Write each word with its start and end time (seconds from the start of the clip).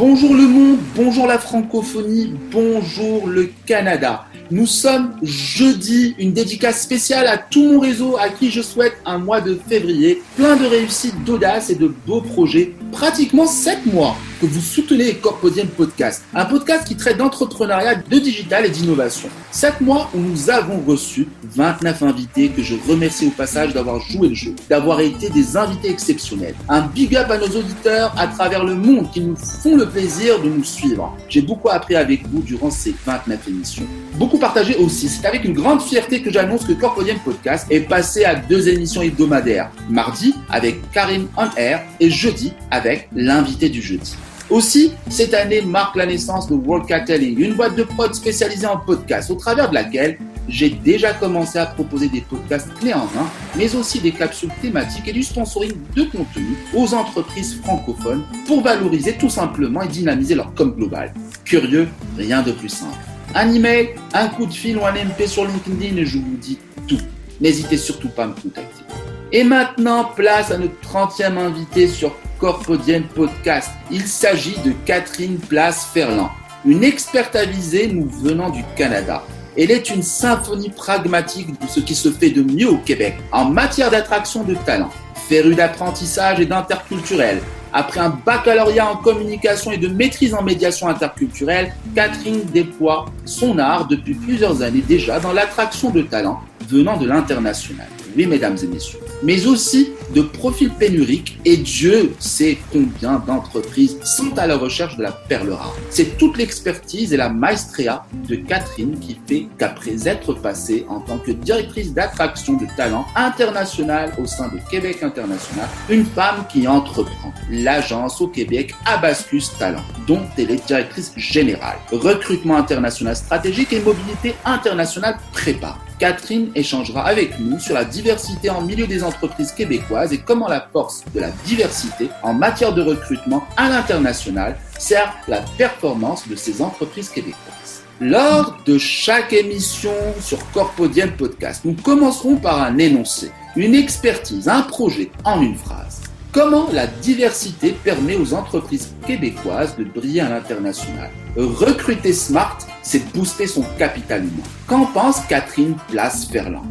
Bonjour 0.00 0.34
le 0.34 0.48
monde, 0.48 0.78
bonjour 0.96 1.26
la 1.26 1.38
francophonie, 1.38 2.32
bonjour 2.50 3.26
le 3.26 3.50
Canada. 3.66 4.24
Nous 4.50 4.64
sommes 4.64 5.14
jeudi, 5.22 6.14
une 6.18 6.32
dédicace 6.32 6.80
spéciale 6.80 7.26
à 7.26 7.36
tout 7.36 7.62
mon 7.62 7.80
réseau 7.80 8.16
à 8.16 8.30
qui 8.30 8.50
je 8.50 8.62
souhaite 8.62 8.96
un 9.04 9.18
mois 9.18 9.42
de 9.42 9.60
février 9.68 10.22
plein 10.36 10.56
de 10.56 10.64
réussite, 10.64 11.22
d'audace 11.24 11.68
et 11.68 11.74
de 11.74 11.92
beaux 12.06 12.22
projets. 12.22 12.72
Pratiquement 12.92 13.46
7 13.46 13.92
mois 13.92 14.16
que 14.40 14.46
vous 14.46 14.60
soutenez 14.60 15.14
Corpodium 15.16 15.68
Podcast, 15.68 16.24
un 16.34 16.46
podcast 16.46 16.86
qui 16.86 16.96
traite 16.96 17.18
d'entrepreneuriat, 17.18 17.96
de 17.96 18.18
digital 18.18 18.64
et 18.64 18.70
d'innovation. 18.70 19.28
7 19.50 19.82
mois 19.82 20.08
où 20.14 20.18
nous 20.18 20.48
avons 20.48 20.80
reçu 20.80 21.28
29 21.54 22.02
invités 22.02 22.48
que 22.48 22.62
je 22.62 22.74
remercie 22.88 23.26
au 23.26 23.30
passage 23.30 23.74
d'avoir 23.74 24.00
joué 24.00 24.28
le 24.28 24.34
jeu, 24.34 24.54
d'avoir 24.70 25.00
été 25.00 25.28
des 25.28 25.56
invités 25.58 25.90
exceptionnels. 25.90 26.54
Un 26.68 26.82
big 26.82 27.14
up 27.16 27.30
à 27.30 27.36
nos 27.36 27.48
auditeurs 27.48 28.14
à 28.16 28.28
travers 28.28 28.64
le 28.64 28.74
monde 28.74 29.10
qui 29.10 29.20
nous 29.20 29.36
font 29.36 29.76
le 29.76 29.86
plaisir 29.86 30.40
de 30.40 30.48
nous 30.48 30.64
suivre. 30.64 31.14
J'ai 31.28 31.42
beaucoup 31.42 31.68
appris 31.68 31.96
avec 31.96 32.26
vous 32.28 32.40
durant 32.40 32.70
ces 32.70 32.94
29 33.04 33.48
émissions. 33.48 33.86
Beaucoup 34.14 34.38
partagé 34.38 34.76
aussi. 34.76 35.08
C'est 35.08 35.26
avec 35.26 35.44
une 35.44 35.54
grande 35.54 35.82
fierté 35.82 36.22
que 36.22 36.30
j'annonce 36.30 36.64
que 36.64 36.72
Corpodium 36.72 37.18
Podcast 37.18 37.66
est 37.68 37.80
passé 37.80 38.24
à 38.24 38.36
deux 38.36 38.68
émissions 38.68 39.02
hebdomadaires. 39.02 39.70
Mardi 39.90 40.34
avec 40.48 40.90
Karim 40.92 41.28
On 41.36 41.48
Air 41.56 41.82
et 42.00 42.10
jeudi 42.10 42.52
avec 42.70 43.08
l'invité 43.14 43.68
du 43.68 43.82
jeudi. 43.82 44.16
Aussi, 44.50 44.92
cette 45.08 45.32
année 45.32 45.62
marque 45.62 45.94
la 45.94 46.06
naissance 46.06 46.48
de 46.48 46.54
World 46.54 46.84
Cataling, 46.88 47.38
une 47.38 47.54
boîte 47.54 47.76
de 47.76 47.84
prod 47.84 48.12
spécialisée 48.12 48.66
en 48.66 48.78
podcast, 48.78 49.30
au 49.30 49.36
travers 49.36 49.70
de 49.70 49.74
laquelle 49.74 50.18
j'ai 50.48 50.70
déjà 50.70 51.12
commencé 51.12 51.56
à 51.56 51.66
proposer 51.66 52.08
des 52.08 52.22
podcasts 52.22 52.74
clés 52.80 52.92
en 52.92 53.04
main, 53.14 53.30
mais 53.56 53.72
aussi 53.76 54.00
des 54.00 54.10
capsules 54.10 54.50
thématiques 54.60 55.06
et 55.06 55.12
du 55.12 55.22
sponsoring 55.22 55.72
de 55.94 56.02
contenu 56.02 56.56
aux 56.74 56.92
entreprises 56.94 57.60
francophones 57.62 58.24
pour 58.48 58.60
valoriser 58.62 59.12
tout 59.12 59.30
simplement 59.30 59.82
et 59.82 59.88
dynamiser 59.88 60.34
leur 60.34 60.52
com 60.54 60.74
global. 60.76 61.14
Curieux, 61.44 61.86
rien 62.18 62.42
de 62.42 62.50
plus 62.50 62.70
simple. 62.70 62.98
Un 63.36 63.52
email, 63.54 63.90
un 64.12 64.26
coup 64.26 64.46
de 64.46 64.52
fil 64.52 64.76
ou 64.78 64.84
un 64.84 64.92
MP 64.92 65.28
sur 65.28 65.44
LinkedIn 65.44 65.96
et 65.96 66.04
je 66.04 66.18
vous 66.18 66.36
dis 66.40 66.58
tout. 66.88 66.98
N'hésitez 67.40 67.76
surtout 67.76 68.08
pas 68.08 68.24
à 68.24 68.26
me 68.26 68.34
contacter. 68.34 68.82
Et 69.30 69.44
maintenant, 69.44 70.06
place 70.16 70.50
à 70.50 70.58
notre 70.58 70.74
30e 70.82 71.38
invité 71.38 71.86
sur 71.86 72.16
Corpodienne 72.40 73.04
Podcast. 73.04 73.70
Il 73.90 74.06
s'agit 74.06 74.56
de 74.64 74.72
Catherine 74.86 75.38
Place-Ferland, 75.38 76.30
une 76.64 76.82
experte 76.82 77.36
avisée 77.36 77.88
nous 77.88 78.08
venant 78.08 78.50
du 78.50 78.64
Canada. 78.76 79.22
Elle 79.56 79.70
est 79.70 79.90
une 79.90 80.02
symphonie 80.02 80.70
pragmatique 80.70 81.60
de 81.60 81.66
ce 81.68 81.80
qui 81.80 81.94
se 81.94 82.10
fait 82.10 82.30
de 82.30 82.42
mieux 82.42 82.70
au 82.70 82.78
Québec 82.78 83.16
en 83.30 83.44
matière 83.44 83.90
d'attraction 83.90 84.42
de 84.44 84.54
talent. 84.54 84.90
Férue 85.28 85.54
d'apprentissage 85.54 86.40
et 86.40 86.46
d'interculturel, 86.46 87.40
après 87.72 88.00
un 88.00 88.10
baccalauréat 88.10 88.90
en 88.90 88.96
communication 88.96 89.70
et 89.70 89.76
de 89.76 89.86
maîtrise 89.86 90.34
en 90.34 90.42
médiation 90.42 90.88
interculturelle, 90.88 91.72
Catherine 91.94 92.42
déploie 92.52 93.06
son 93.24 93.58
art 93.58 93.86
depuis 93.86 94.14
plusieurs 94.14 94.62
années 94.62 94.82
déjà 94.86 95.20
dans 95.20 95.32
l'attraction 95.32 95.90
de 95.90 96.02
talents 96.02 96.40
venant 96.68 96.96
de 96.96 97.06
l'international. 97.06 97.86
Oui, 98.16 98.26
mesdames 98.26 98.56
et 98.62 98.66
messieurs. 98.66 98.98
Mais 99.22 99.46
aussi 99.46 99.90
de 100.14 100.22
profils 100.22 100.70
pénuriques 100.70 101.38
et 101.44 101.56
Dieu 101.56 102.12
sait 102.18 102.58
combien 102.72 103.22
d'entreprises 103.26 103.96
sont 104.04 104.36
à 104.38 104.46
la 104.46 104.56
recherche 104.56 104.96
de 104.96 105.02
la 105.02 105.12
perle 105.12 105.52
rare. 105.52 105.76
C'est 105.90 106.18
toute 106.18 106.36
l'expertise 106.36 107.12
et 107.12 107.16
la 107.16 107.28
maestria 107.28 108.04
de 108.28 108.36
Catherine 108.36 108.98
qui 108.98 109.18
fait 109.26 109.46
qu'après 109.58 110.08
être 110.08 110.34
passée 110.34 110.84
en 110.88 111.00
tant 111.00 111.18
que 111.18 111.30
directrice 111.30 111.92
d'attraction 111.92 112.54
de 112.54 112.66
talent 112.76 113.06
international 113.14 114.12
au 114.18 114.26
sein 114.26 114.48
de 114.48 114.58
Québec 114.70 115.02
International, 115.02 115.68
une 115.88 116.04
femme 116.04 116.44
qui 116.50 116.66
entreprend 116.66 117.32
l'agence 117.50 118.20
au 118.20 118.28
Québec 118.28 118.74
Abascus 118.86 119.56
Talent, 119.58 119.84
dont 120.06 120.22
elle 120.36 120.50
est 120.50 120.66
directrice 120.66 121.12
générale. 121.16 121.78
Recrutement 121.92 122.56
international 122.56 123.16
stratégique 123.16 123.72
et 123.72 123.80
mobilité 123.80 124.34
internationale 124.44 125.16
prépa. 125.32 125.76
Catherine 126.00 126.50
échangera 126.54 127.04
avec 127.04 127.38
nous 127.38 127.60
sur 127.60 127.74
la 127.74 127.84
diversité 127.84 128.48
en 128.48 128.62
milieu 128.62 128.86
des 128.86 129.04
entreprises 129.04 129.52
québécoises 129.52 130.14
et 130.14 130.18
comment 130.18 130.48
la 130.48 130.66
force 130.72 131.04
de 131.14 131.20
la 131.20 131.30
diversité 131.44 132.08
en 132.22 132.32
matière 132.32 132.72
de 132.72 132.80
recrutement 132.80 133.44
à 133.58 133.68
l'international 133.68 134.56
sert 134.78 135.14
la 135.28 135.42
performance 135.58 136.26
de 136.26 136.34
ces 136.36 136.62
entreprises 136.62 137.10
québécoises. 137.10 137.82
Lors 138.00 138.56
de 138.64 138.78
chaque 138.78 139.34
émission 139.34 139.92
sur 140.22 140.38
Corpodium 140.52 141.10
Podcast, 141.10 141.66
nous 141.66 141.74
commencerons 141.74 142.36
par 142.36 142.62
un 142.62 142.78
énoncé, 142.78 143.30
une 143.54 143.74
expertise, 143.74 144.48
un 144.48 144.62
projet 144.62 145.10
en 145.24 145.42
une 145.42 145.56
phrase. 145.56 146.00
Comment 146.32 146.68
la 146.72 146.86
diversité 146.86 147.72
permet 147.84 148.16
aux 148.16 148.32
entreprises 148.32 148.94
québécoises 149.06 149.76
de 149.76 149.84
briller 149.84 150.22
à 150.22 150.30
l'international? 150.30 151.10
Recruter 151.36 152.12
smart, 152.12 152.58
c'est 152.82 153.12
booster 153.12 153.46
son 153.46 153.62
capital 153.78 154.22
humain. 154.22 154.42
Qu'en 154.66 154.86
pense 154.86 155.20
Catherine 155.28 155.76
Place-Ferland? 155.88 156.64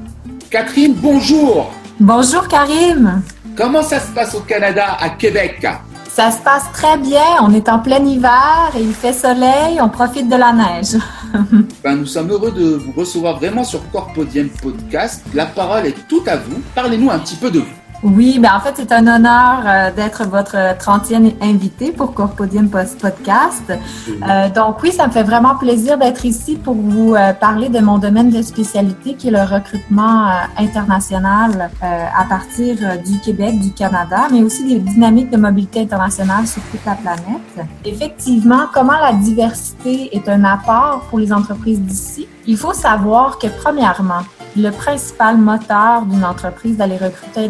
Catherine, 0.49 0.93
bonjour 0.95 1.71
Bonjour 1.99 2.47
Karim 2.47 3.21
Comment 3.55 3.83
ça 3.83 3.99
se 3.99 4.07
passe 4.11 4.35
au 4.35 4.41
Canada, 4.41 4.97
à 4.99 5.09
Québec? 5.11 5.65
Ça 6.09 6.31
se 6.31 6.39
passe 6.39 6.65
très 6.73 6.97
bien, 6.97 7.41
on 7.41 7.53
est 7.53 7.69
en 7.69 7.79
plein 7.79 8.03
hiver 8.03 8.71
et 8.75 8.81
il 8.81 8.93
fait 8.93 9.13
soleil, 9.13 9.79
on 9.81 9.87
profite 9.87 10.27
de 10.27 10.35
la 10.35 10.51
neige. 10.51 10.97
ben, 11.83 11.95
nous 11.95 12.05
sommes 12.05 12.29
heureux 12.29 12.51
de 12.51 12.75
vous 12.75 12.91
recevoir 12.91 13.37
vraiment 13.37 13.63
sur 13.63 13.89
Corpodium 13.91 14.49
Podcast. 14.49 15.23
La 15.33 15.45
parole 15.45 15.85
est 15.85 16.07
toute 16.09 16.27
à 16.27 16.35
vous. 16.35 16.61
Parlez-nous 16.75 17.09
un 17.09 17.19
petit 17.19 17.35
peu 17.35 17.49
de 17.49 17.59
vous. 17.59 17.78
Oui, 18.01 18.39
ben 18.39 18.51
en 18.55 18.61
fait, 18.61 18.75
c'est 18.77 18.93
un 18.93 19.05
honneur 19.07 19.63
euh, 19.65 19.91
d'être 19.91 20.23
votre 20.23 20.55
30e 20.55 21.33
invité 21.41 21.91
pour 21.91 22.13
Corpodium 22.13 22.69
Podcast. 22.69 23.63
Euh, 23.69 24.49
donc 24.49 24.81
oui, 24.81 24.93
ça 24.93 25.07
me 25.07 25.11
fait 25.11 25.23
vraiment 25.23 25.55
plaisir 25.55 25.97
d'être 25.97 26.23
ici 26.23 26.55
pour 26.55 26.75
vous 26.75 27.15
euh, 27.15 27.33
parler 27.33 27.67
de 27.67 27.79
mon 27.79 27.97
domaine 27.97 28.29
de 28.29 28.41
spécialité 28.41 29.15
qui 29.15 29.27
est 29.27 29.31
le 29.31 29.41
recrutement 29.41 30.27
euh, 30.27 30.31
international 30.57 31.69
à 31.81 32.23
partir 32.23 32.77
du 33.05 33.19
Québec, 33.19 33.59
du 33.59 33.71
Canada, 33.71 34.27
mais 34.31 34.43
aussi 34.43 34.63
des 34.63 34.79
dynamiques 34.79 35.29
de 35.29 35.37
mobilité 35.37 35.81
internationale 35.81 36.47
sur 36.47 36.61
toute 36.71 36.85
la 36.85 36.95
planète. 36.95 37.67
Effectivement, 37.83 38.67
comment 38.73 38.97
la 39.01 39.13
diversité 39.13 40.15
est 40.15 40.29
un 40.29 40.45
apport 40.45 41.01
pour 41.09 41.19
les 41.19 41.33
entreprises 41.33 41.81
d'ici? 41.81 42.27
Il 42.47 42.57
faut 42.57 42.73
savoir 42.73 43.37
que 43.37 43.47
premièrement, 43.47 44.23
le 44.57 44.71
principal 44.71 45.37
moteur 45.37 46.03
d'une 46.03 46.25
entreprise 46.25 46.77
d'aller 46.77 46.97
recruter 46.97 47.49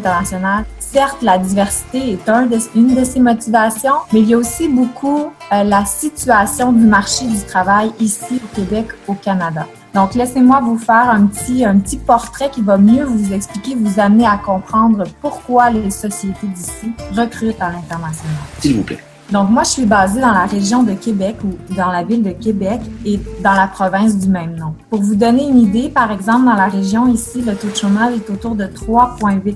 Certes, 0.80 1.22
la 1.22 1.38
diversité 1.38 2.14
est 2.14 2.32
une 2.76 2.96
de 2.96 3.04
ses 3.04 3.20
motivations, 3.20 3.94
mais 4.12 4.22
il 4.22 4.30
y 4.30 4.34
a 4.34 4.38
aussi 4.38 4.68
beaucoup 4.68 5.32
euh, 5.52 5.64
la 5.64 5.86
situation 5.86 6.72
du 6.72 6.86
marché 6.86 7.28
du 7.28 7.40
travail 7.44 7.92
ici 8.00 8.42
au 8.44 8.56
Québec, 8.56 8.88
au 9.08 9.14
Canada. 9.14 9.68
Donc, 9.94 10.16
laissez-moi 10.16 10.62
vous 10.62 10.78
faire 10.78 11.10
un 11.10 11.26
petit, 11.28 11.66
un 11.66 11.80
petit 11.80 11.98
portrait 11.98 12.50
qui 12.50 12.62
va 12.62 12.78
mieux 12.78 13.04
vous 13.04 13.34
expliquer, 13.34 13.76
vous 13.76 14.00
amener 14.00 14.26
à 14.26 14.38
comprendre 14.38 15.04
pourquoi 15.22 15.70
les 15.70 15.90
sociétés 15.90 16.48
d'ici 16.48 16.92
recrutent 17.16 17.62
à 17.62 17.72
l'international. 17.72 18.36
S'il 18.60 18.78
vous 18.78 18.84
plaît. 18.84 19.00
Donc, 19.32 19.52
moi, 19.52 19.64
je 19.64 19.70
suis 19.70 19.86
basée 19.86 20.22
dans 20.22 20.32
la 20.32 20.46
région 20.46 20.82
de 20.82 20.94
Québec 20.94 21.36
ou 21.44 21.56
dans 21.76 21.92
la 21.92 22.04
ville 22.04 22.24
de 22.24 22.32
Québec 22.32 22.82
et 23.06 23.20
dans 23.44 23.54
la 23.54 23.68
province 23.68 24.18
du 24.18 24.28
même 24.28 24.56
nom. 24.56 24.74
Pour 24.90 25.02
vous 25.02 25.16
donner 25.16 25.48
une 25.48 25.60
idée, 25.60 25.90
par 25.90 26.12
exemple, 26.12 26.46
dans 26.46 26.56
la 26.56 26.68
région 26.68 27.08
ici, 27.08 27.42
le 27.42 27.56
taux 27.56 27.70
de 27.70 27.76
chômage 27.76 28.14
est 28.16 28.30
autour 28.32 28.56
de 28.56 28.66
3,8% 28.66 29.54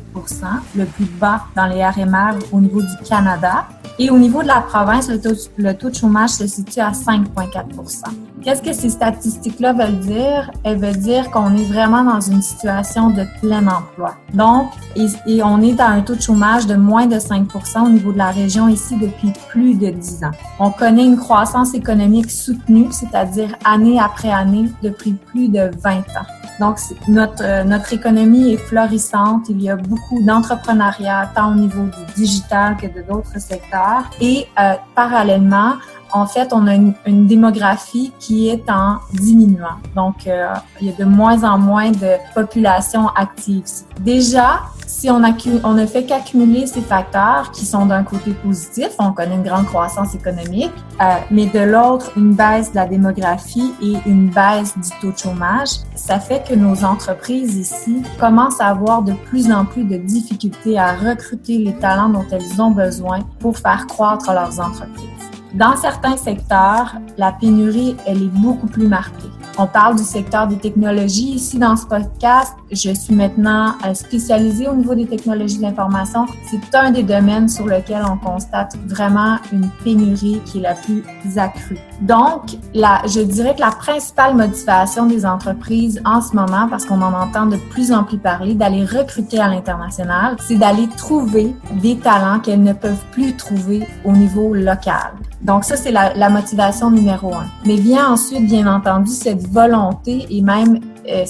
le 0.75 0.85
plus 0.85 1.05
bas 1.05 1.45
dans 1.55 1.65
les 1.65 1.83
RMR 1.83 2.37
au 2.51 2.59
niveau 2.59 2.81
du 2.81 2.97
Canada. 3.07 3.65
Et 3.99 4.09
au 4.09 4.17
niveau 4.17 4.41
de 4.41 4.47
la 4.47 4.61
province, 4.61 5.09
le 5.09 5.19
taux, 5.19 5.89
de 5.89 5.95
chômage 5.95 6.31
se 6.31 6.47
situe 6.47 6.79
à 6.79 6.91
5,4% 6.91 8.03
Qu'est-ce 8.43 8.61
que 8.61 8.73
ces 8.73 8.89
statistiques-là 8.89 9.71
veulent 9.73 9.99
dire? 9.99 10.51
Elles 10.63 10.79
veulent 10.79 10.97
dire 10.97 11.29
qu'on 11.31 11.55
est 11.55 11.63
vraiment 11.65 12.03
dans 12.03 12.19
une 12.19 12.41
situation 12.41 13.11
de 13.11 13.23
plein 13.39 13.65
emploi. 13.67 14.15
Donc, 14.33 14.71
et, 14.95 15.43
on 15.43 15.61
est 15.61 15.79
à 15.79 15.87
un 15.87 16.01
taux 16.01 16.15
de 16.15 16.21
chômage 16.21 16.65
de 16.65 16.75
moins 16.75 17.05
de 17.05 17.19
5 17.19 17.47
au 17.85 17.89
niveau 17.89 18.11
de 18.11 18.17
la 18.17 18.31
région 18.31 18.67
ici 18.67 18.97
depuis 18.97 19.31
plus 19.49 19.62
de 19.71 19.89
10 19.89 20.23
ans. 20.25 20.31
On 20.59 20.71
connaît 20.71 21.05
une 21.05 21.17
croissance 21.17 21.73
économique 21.73 22.29
soutenue, 22.29 22.87
c'est-à-dire 22.91 23.55
année 23.63 23.99
après 23.99 24.31
année 24.31 24.69
depuis 24.81 25.13
plus 25.13 25.47
de 25.47 25.71
20 25.81 25.99
ans. 25.99 26.27
Donc, 26.59 26.77
notre, 27.07 27.43
euh, 27.43 27.63
notre 27.63 27.93
économie 27.93 28.53
est 28.53 28.57
florissante. 28.57 29.49
Il 29.49 29.61
y 29.61 29.69
a 29.69 29.75
beaucoup 29.75 30.21
d'entrepreneuriat, 30.21 31.31
tant 31.35 31.51
au 31.51 31.55
niveau 31.55 31.83
du 31.83 32.13
digital 32.15 32.77
que 32.77 32.87
de 32.87 33.01
d'autres 33.01 33.39
secteurs. 33.39 34.03
Et 34.21 34.45
euh, 34.59 34.73
parallèlement, 34.93 35.73
en 36.13 36.27
fait, 36.27 36.53
on 36.53 36.67
a 36.67 36.75
une, 36.75 36.93
démographie 37.27 38.13
qui 38.19 38.49
est 38.49 38.69
en 38.69 38.99
diminuant. 39.13 39.77
Donc, 39.95 40.27
euh, 40.27 40.53
il 40.79 40.87
y 40.87 40.89
a 40.91 40.95
de 40.95 41.05
moins 41.05 41.43
en 41.43 41.57
moins 41.57 41.91
de 41.91 42.17
population 42.35 43.07
active. 43.09 43.63
Déjà, 44.01 44.61
si 44.85 45.09
on, 45.09 45.19
ne 45.19 45.85
fait 45.85 46.03
qu'accumuler 46.03 46.67
ces 46.67 46.81
facteurs 46.81 47.51
qui 47.51 47.65
sont 47.65 47.85
d'un 47.85 48.03
côté 48.03 48.31
positif, 48.31 48.89
on 48.99 49.11
connaît 49.11 49.35
une 49.35 49.43
grande 49.43 49.65
croissance 49.65 50.13
économique, 50.13 50.71
euh, 51.01 51.15
mais 51.31 51.47
de 51.47 51.59
l'autre, 51.59 52.11
une 52.15 52.33
baisse 52.33 52.71
de 52.71 52.75
la 52.75 52.85
démographie 52.85 53.73
et 53.81 53.95
une 54.05 54.29
baisse 54.29 54.77
du 54.77 54.89
taux 55.01 55.11
de 55.11 55.17
chômage, 55.17 55.69
ça 55.95 56.19
fait 56.19 56.43
que 56.47 56.53
nos 56.53 56.83
entreprises 56.83 57.55
ici 57.55 58.03
commencent 58.19 58.61
à 58.61 58.67
avoir 58.67 59.01
de 59.01 59.13
plus 59.13 59.51
en 59.51 59.65
plus 59.65 59.83
de 59.83 59.97
difficultés 59.97 60.77
à 60.77 60.93
recruter 60.93 61.57
les 61.57 61.73
talents 61.73 62.09
dont 62.09 62.25
elles 62.31 62.61
ont 62.61 62.71
besoin 62.71 63.21
pour 63.39 63.57
faire 63.57 63.87
croître 63.87 64.31
leurs 64.31 64.59
entreprises. 64.59 65.12
Dans 65.53 65.75
certains 65.75 66.17
secteurs, 66.17 66.95
la 67.15 67.31
pénurie, 67.31 67.95
elle 68.07 68.23
est 68.23 68.33
beaucoup 68.39 68.65
plus 68.65 68.87
marquée. 68.87 69.29
On 69.59 69.67
parle 69.67 69.95
du 69.95 70.03
secteur 70.03 70.47
des 70.47 70.57
technologies. 70.57 71.35
Ici, 71.35 71.59
dans 71.59 71.75
ce 71.75 71.85
podcast, 71.85 72.53
je 72.71 72.91
suis 72.91 73.13
maintenant 73.13 73.75
euh, 73.85 73.93
spécialisée 73.93 74.67
au 74.67 74.73
niveau 74.73 74.95
des 74.95 75.05
technologies 75.05 75.57
de 75.57 75.61
l'information. 75.61 76.25
C'est 76.49 76.75
un 76.75 76.89
des 76.89 77.03
domaines 77.03 77.47
sur 77.47 77.67
lequel 77.67 78.01
on 78.09 78.17
constate 78.17 78.75
vraiment 78.87 79.37
une 79.51 79.69
pénurie 79.83 80.41
qui 80.43 80.57
est 80.57 80.61
la 80.61 80.73
plus 80.73 81.03
accrue. 81.37 81.77
Donc, 82.01 82.57
la, 82.73 83.03
je 83.05 83.19
dirais 83.19 83.53
que 83.53 83.61
la 83.61 83.69
principale 83.69 84.35
motivation 84.35 85.05
des 85.05 85.23
entreprises 85.23 86.01
en 86.03 86.19
ce 86.19 86.35
moment, 86.35 86.67
parce 86.67 86.83
qu'on 86.83 87.03
en 87.03 87.13
entend 87.13 87.45
de 87.45 87.57
plus 87.57 87.91
en 87.91 88.03
plus 88.03 88.17
parler, 88.17 88.55
d'aller 88.55 88.85
recruter 88.85 89.39
à 89.39 89.49
l'international, 89.49 90.35
c'est 90.39 90.55
d'aller 90.55 90.89
trouver 90.97 91.55
des 91.79 91.95
talents 91.97 92.39
qu'elles 92.39 92.63
ne 92.63 92.73
peuvent 92.73 93.05
plus 93.11 93.35
trouver 93.35 93.85
au 94.03 94.13
niveau 94.13 94.55
local. 94.55 95.11
Donc 95.43 95.65
ça, 95.65 95.75
c'est 95.75 95.91
la, 95.91 96.13
la, 96.13 96.29
motivation 96.29 96.89
numéro 96.89 97.33
un. 97.33 97.45
Mais 97.65 97.75
vient 97.75 98.11
ensuite, 98.11 98.45
bien 98.45 98.65
entendu, 98.65 99.11
cette 99.11 99.45
volonté 99.47 100.25
et 100.29 100.41
même 100.41 100.79
euh, 101.09 101.25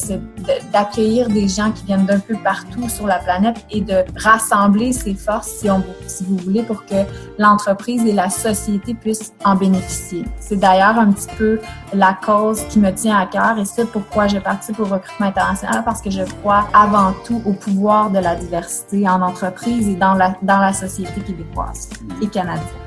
d'accueillir 0.71 1.30
des 1.30 1.48
gens 1.48 1.71
qui 1.71 1.86
viennent 1.86 2.06
d'un 2.06 2.19
peu 2.19 2.36
partout 2.44 2.88
sur 2.89 3.07
la 3.07 3.18
planète 3.18 3.65
et 3.71 3.81
de 3.81 4.04
rassembler 4.15 4.94
ces 4.94 5.15
forces, 5.15 5.48
si, 5.48 5.69
on, 5.69 5.83
si 6.06 6.24
vous 6.25 6.38
voulez, 6.38 6.62
pour 6.62 6.86
que 6.86 7.06
l'entreprise 7.39 8.06
et 8.06 8.12
la 8.12 8.30
société 8.30 8.94
puissent 8.94 9.33
en 9.44 9.56
bénéficier. 9.56 10.25
C'est 10.39 10.57
d'ailleurs 10.57 11.00
un 11.00 11.12
petit 11.12 11.30
peu 11.38 11.59
la 11.92 12.13
cause 12.13 12.62
qui 12.69 12.80
me 12.80 12.92
tient 12.92 13.18
à 13.18 13.25
cœur 13.25 13.57
et 13.57 13.66
c'est 13.66 13.89
pourquoi 13.89 14.27
je 14.27 14.38
participe 14.38 14.80
au 14.80 14.86
recrutement 14.86 15.27
international 15.27 15.81
parce 15.83 16.01
que 16.01 16.12
je 16.12 16.24
crois 16.42 16.68
avant 16.74 17.13
tout 17.25 17.42
au 17.44 17.54
pouvoir 17.54 18.12
de 18.12 18.19
la 18.19 18.36
diversité 18.36 19.09
en 19.09 19.21
entreprise 19.21 19.88
et 19.88 19.95
dans 19.95 20.13
la, 20.13 20.36
dans 20.44 20.59
la 20.59 20.74
société 20.74 21.19
québécoise 21.21 21.89
et 22.21 22.27
canadienne. 22.27 22.82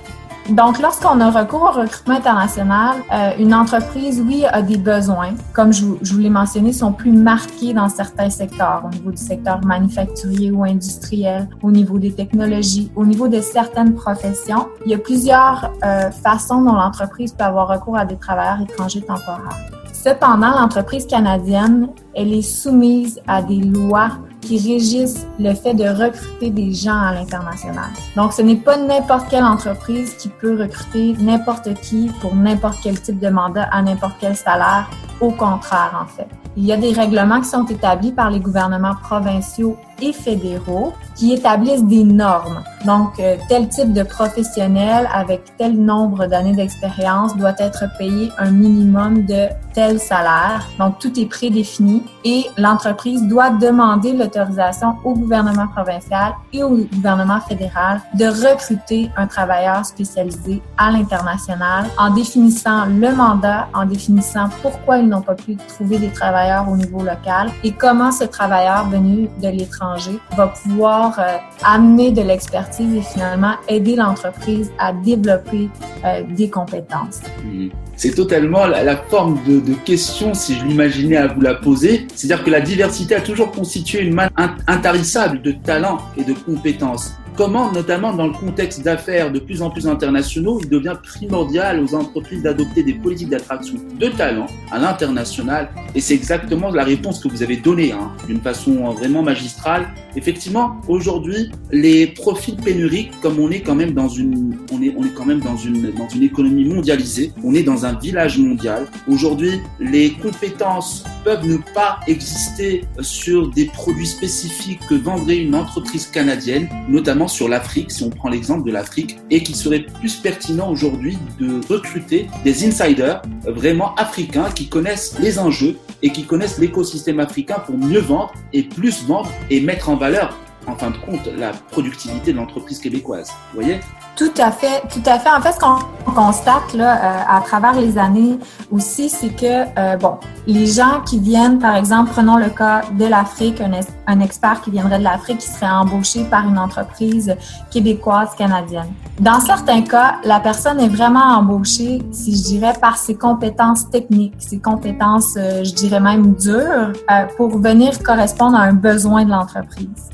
Donc, 0.51 0.79
lorsqu'on 0.79 1.21
a 1.21 1.31
recours 1.31 1.63
au 1.63 1.81
recrutement 1.81 2.15
international, 2.15 2.97
euh, 3.13 3.31
une 3.39 3.53
entreprise, 3.53 4.23
oui, 4.25 4.45
a 4.45 4.63
des 4.63 4.77
besoins. 4.77 5.35
Comme 5.53 5.73
je, 5.73 5.85
je 6.03 6.13
vous 6.13 6.21
l'ai 6.21 6.31
mentionné, 6.31 6.73
sont 6.73 6.93
plus 6.93 7.11
marqués 7.11 7.75
dans 7.75 7.89
certains 7.89 8.31
secteurs, 8.31 8.85
au 8.87 8.91
niveau 8.91 9.11
du 9.11 9.17
secteur 9.17 9.61
manufacturier 9.65 10.53
ou 10.53 10.63
industriel, 10.63 11.49
au 11.63 11.73
niveau 11.73 11.99
des 11.99 12.13
technologies, 12.13 12.93
au 12.95 13.05
niveau 13.05 13.27
de 13.27 13.41
certaines 13.41 13.95
professions. 13.95 14.69
Il 14.85 14.93
y 14.93 14.95
a 14.95 14.99
plusieurs 14.99 15.73
euh, 15.85 16.11
façons 16.13 16.63
dont 16.63 16.75
l'entreprise 16.75 17.33
peut 17.33 17.45
avoir 17.45 17.67
recours 17.67 17.97
à 17.97 18.05
des 18.05 18.17
travailleurs 18.17 18.61
étrangers 18.61 19.03
temporaires. 19.03 19.59
Cependant, 19.93 20.51
l'entreprise 20.51 21.07
canadienne, 21.07 21.89
elle 22.15 22.33
est 22.33 22.43
soumise 22.43 23.21
à 23.27 23.43
des 23.43 23.61
lois 23.61 24.11
qui 24.47 24.59
régissent 24.59 25.27
le 25.39 25.55
fait 25.55 25.75
de 25.75 25.85
recruter 25.85 26.51
des 26.51 26.73
gens 26.73 26.99
à 26.99 27.13
l'international. 27.13 27.91
Donc, 28.17 28.33
ce 28.33 28.43
n'est 28.43 28.57
pas 28.57 28.77
n'importe 28.77 29.29
quelle 29.29 29.45
entreprise 29.45 30.15
qui 30.15 30.29
peut 30.29 30.61
recruter 30.61 31.15
n'importe 31.19 31.75
qui 31.81 32.11
pour 32.21 32.35
n'importe 32.35 32.79
quel 32.83 33.01
type 33.01 33.19
de 33.19 33.29
mandat 33.29 33.65
à 33.73 33.83
n'importe 33.83 34.17
quel 34.21 34.37
salaire. 34.37 34.89
Au 35.21 35.31
contraire, 35.31 35.99
en 36.03 36.07
fait. 36.07 36.29
Il 36.59 36.65
y 36.65 36.73
a 36.73 36.77
des 36.79 36.93
règlements 36.93 37.41
qui 37.41 37.49
sont 37.49 37.67
établis 37.67 38.13
par 38.13 38.31
les 38.31 38.41
gouvernements 38.41 38.95
provinciaux 39.03 39.77
et 40.01 40.13
fédéraux 40.13 40.93
qui 41.15 41.33
établissent 41.33 41.85
des 41.85 42.05
normes. 42.05 42.63
Donc, 42.85 43.19
euh, 43.19 43.37
tel 43.49 43.69
type 43.69 43.93
de 43.93 44.03
professionnel 44.03 45.09
avec 45.13 45.57
tel 45.57 45.77
nombre 45.77 46.27
d'années 46.27 46.55
d'expérience 46.55 47.37
doit 47.37 47.55
être 47.59 47.85
payé 47.99 48.31
un 48.39 48.51
minimum 48.51 49.25
de 49.25 49.49
tel 49.75 49.99
salaire. 49.99 50.69
Donc, 50.79 50.99
tout 50.99 51.19
est 51.19 51.27
prédéfini 51.27 52.03
et 52.25 52.47
l'entreprise 52.57 53.23
doit 53.27 53.51
demander 53.51 54.13
l'autorisation 54.13 54.97
au 55.05 55.15
gouvernement 55.15 55.67
provincial 55.69 56.35
et 56.53 56.63
au 56.63 56.77
gouvernement 56.95 57.41
fédéral 57.41 58.01
de 58.15 58.27
recruter 58.27 59.11
un 59.17 59.27
travailleur 59.27 59.85
spécialisé 59.85 60.63
à 60.79 60.91
l'international 60.91 61.87
en 61.99 62.11
définissant 62.11 62.87
le 62.87 63.15
mandat, 63.15 63.69
en 63.75 63.85
définissant 63.85 64.49
pourquoi 64.63 64.99
n'ont 65.07 65.23
pas 65.23 65.35
pu 65.35 65.57
trouver 65.57 65.99
des 65.99 66.09
travailleurs 66.09 66.69
au 66.69 66.77
niveau 66.77 67.03
local 67.03 67.51
et 67.65 67.73
comment 67.73 68.13
ce 68.13 68.25
travailleur 68.25 68.89
venu 68.89 69.29
de 69.43 69.49
l'étranger 69.49 70.19
va 70.37 70.49
pouvoir 70.49 71.19
euh, 71.19 71.37
amener 71.65 72.11
de 72.11 72.23
l'expertise 72.23 72.95
et 72.95 73.03
finalement 73.03 73.55
aider 73.69 73.97
l'entreprise 73.97 74.71
à 74.79 74.93
développer 74.93 75.69
euh, 76.05 76.23
des 76.29 76.51
compétences? 76.51 77.21
Mmh. 77.45 77.69
C'est 77.99 78.15
totalement 78.15 78.67
la, 78.67 78.83
la 78.83 78.97
forme 78.97 79.39
de, 79.47 79.59
de, 79.59 79.73
question, 79.73 80.35
si 80.35 80.55
je 80.55 80.65
l'imaginais 80.67 81.17
à 81.17 81.29
vous 81.29 81.41
la 81.41 81.55
poser. 81.55 82.07
C'est-à-dire 82.15 82.45
que 82.45 82.51
la 82.51 82.61
diversité 82.61 83.15
a 83.15 83.23
toujours 83.23 83.51
constitué 83.51 84.03
une 84.03 84.15
main 84.15 84.29
intarissable 84.67 85.41
de 85.41 85.53
talents 85.53 85.99
et 86.19 86.25
de 86.25 86.35
compétences 86.35 87.15
comment, 87.37 87.71
notamment 87.71 88.15
dans 88.15 88.27
le 88.27 88.33
contexte 88.33 88.83
d'affaires 88.83 89.31
de 89.31 89.39
plus 89.39 89.63
en 89.63 89.71
plus 89.71 89.87
internationaux, 89.87 90.59
il 90.63 90.69
devient 90.69 90.97
primordial 91.03 91.81
aux 91.81 91.95
entreprises 91.95 92.43
d'adopter 92.43 92.83
des 92.83 92.95
politiques 92.95 93.29
d'attraction 93.29 93.77
de 94.01 94.09
talents 94.09 94.47
à 94.73 94.79
l'international. 94.79 95.69
Et 95.95 96.01
c'est 96.01 96.15
exactement 96.15 96.71
la 96.71 96.85
réponse 96.85 97.23
que 97.23 97.29
vous 97.29 97.43
avez 97.43 97.57
donnée, 97.57 97.93
hein, 97.93 98.13
d'une 98.27 98.41
façon 98.41 98.91
vraiment 98.93 99.23
magistrale. 99.23 99.89
Effectivement, 100.17 100.81
aujourd'hui, 100.89 101.51
les 101.71 102.07
profils 102.07 102.57
pénuriques, 102.57 103.13
comme 103.21 103.39
on 103.39 103.51
est 103.51 103.61
quand 103.61 103.75
même 103.75 103.93
dans 103.93 104.09
une, 104.09 104.57
on 104.73 104.83
est, 104.83 104.95
on 104.97 105.05
est 105.05 105.15
quand 105.15 105.27
même 105.27 105.41
dans 105.41 105.57
une, 105.57 105.93
dans 105.93 106.09
une 106.09 106.23
économie 106.23 106.65
mondialisée, 106.65 107.33
on 107.45 107.55
est 107.55 107.63
dans 107.63 107.85
un 107.85 107.93
village 107.99 108.39
mondial. 108.39 108.87
Aujourd'hui, 109.09 109.61
les 109.79 110.13
compétences 110.13 111.05
peuvent 111.23 111.47
ne 111.47 111.59
pas 111.75 112.01
exister 112.07 112.85
sur 113.01 113.51
des 113.51 113.67
produits 113.67 114.07
spécifiques 114.07 114.81
que 114.89 114.95
vendrait 114.95 115.39
une 115.39 115.55
entreprise 115.55 116.07
canadienne, 116.07 116.69
notamment 116.89 117.26
sur 117.29 117.49
l'Afrique, 117.49 117.91
si 117.91 118.03
on 118.03 118.11
prend 118.11 118.29
l'exemple 118.29 118.67
de 118.67 118.73
l'Afrique, 118.73 119.19
et 119.31 119.43
qu'il 119.43 119.57
serait 119.57 119.81
plus 119.81 120.17
pertinent 120.17 120.71
aujourd'hui 120.71 121.19
de 121.39 121.61
recruter 121.69 122.29
des 122.45 122.67
insiders 122.67 123.23
vraiment 123.45 123.95
africains 123.97 124.51
qui 124.51 124.69
connaissent 124.69 125.19
les 125.19 125.39
enjeux 125.39 125.77
et 126.03 126.11
qui 126.11 126.25
connaissent 126.25 126.59
l'écosystème 126.59 127.21
africain 127.21 127.59
pour 127.65 127.77
mieux 127.79 128.01
vendre 128.01 128.33
et 128.53 128.63
plus 128.63 129.05
vendre 129.05 129.31
et 129.51 129.61
mettre 129.61 129.89
en 129.89 129.97
valeur 129.97 130.37
en 130.67 130.75
fin 130.77 130.91
de 130.91 130.97
compte 130.97 131.29
la 131.37 131.53
productivité 131.53 132.33
de 132.33 132.39
l'entreprise 132.39 132.81
québécoise. 132.81 133.31
Vous 133.53 133.61
voyez? 133.61 133.79
Tout 134.17 134.33
à 134.39 134.51
fait, 134.51 134.83
tout 134.89 135.03
à 135.05 135.19
fait. 135.19 135.29
En 135.29 135.41
fait, 135.43 135.53
ce 135.53 135.61
qu'on 135.61 136.13
constate 136.13 136.73
là, 136.73 136.97
euh, 136.97 137.37
à 137.37 137.41
travers 137.43 137.75
les 137.75 137.99
années 137.99 138.39
aussi, 138.73 139.11
c'est 139.11 139.29
que 139.29 139.79
euh, 139.79 139.97
bon, 139.99 140.15
les 140.47 140.67
gens 140.67 141.03
qui 141.05 141.19
viennent, 141.19 141.59
par 141.59 141.77
exemple, 141.77 142.11
prenons 142.13 142.37
le 142.37 142.49
cas 142.49 142.81
de 142.99 143.05
l'Afrique, 143.05 143.61
un, 143.61 143.73
un, 144.07 144.21
expert 144.21 144.63
qui 144.63 144.71
viendrait 144.71 144.99
de 144.99 145.05
l'Afrique 145.05 145.39
qui 145.39 145.49
serait 145.49 145.69
embauché 145.69 146.25
par 146.25 146.49
une 146.49 146.59
entreprise 146.59 147.37
québécoise 147.71 148.31
canadienne. 148.39 148.91
Dans 149.21 149.41
certains 149.41 149.83
cas, 149.83 150.17
la 150.25 150.41
personne 150.41 150.81
est 150.81 150.89
vraiment 150.89 151.37
embauchée, 151.37 152.01
si 152.11 152.37
je 152.37 152.43
dirais, 152.43 152.75
par 152.81 152.97
ses 152.97 153.17
compétences 153.17 153.91
techniques, 153.91 154.35
ses 154.39 154.61
compétences, 154.61 155.35
euh, 155.37 155.63
je 155.63 155.75
dirais 155.75 156.01
même 156.01 156.35
dures, 156.35 156.93
pour 157.37 157.59
venir 157.59 158.03
correspondre 158.03 158.57
à 158.57 158.63
un 158.63 158.73
besoin 158.73 159.25
de 159.25 159.31
l'entreprise. 159.31 160.09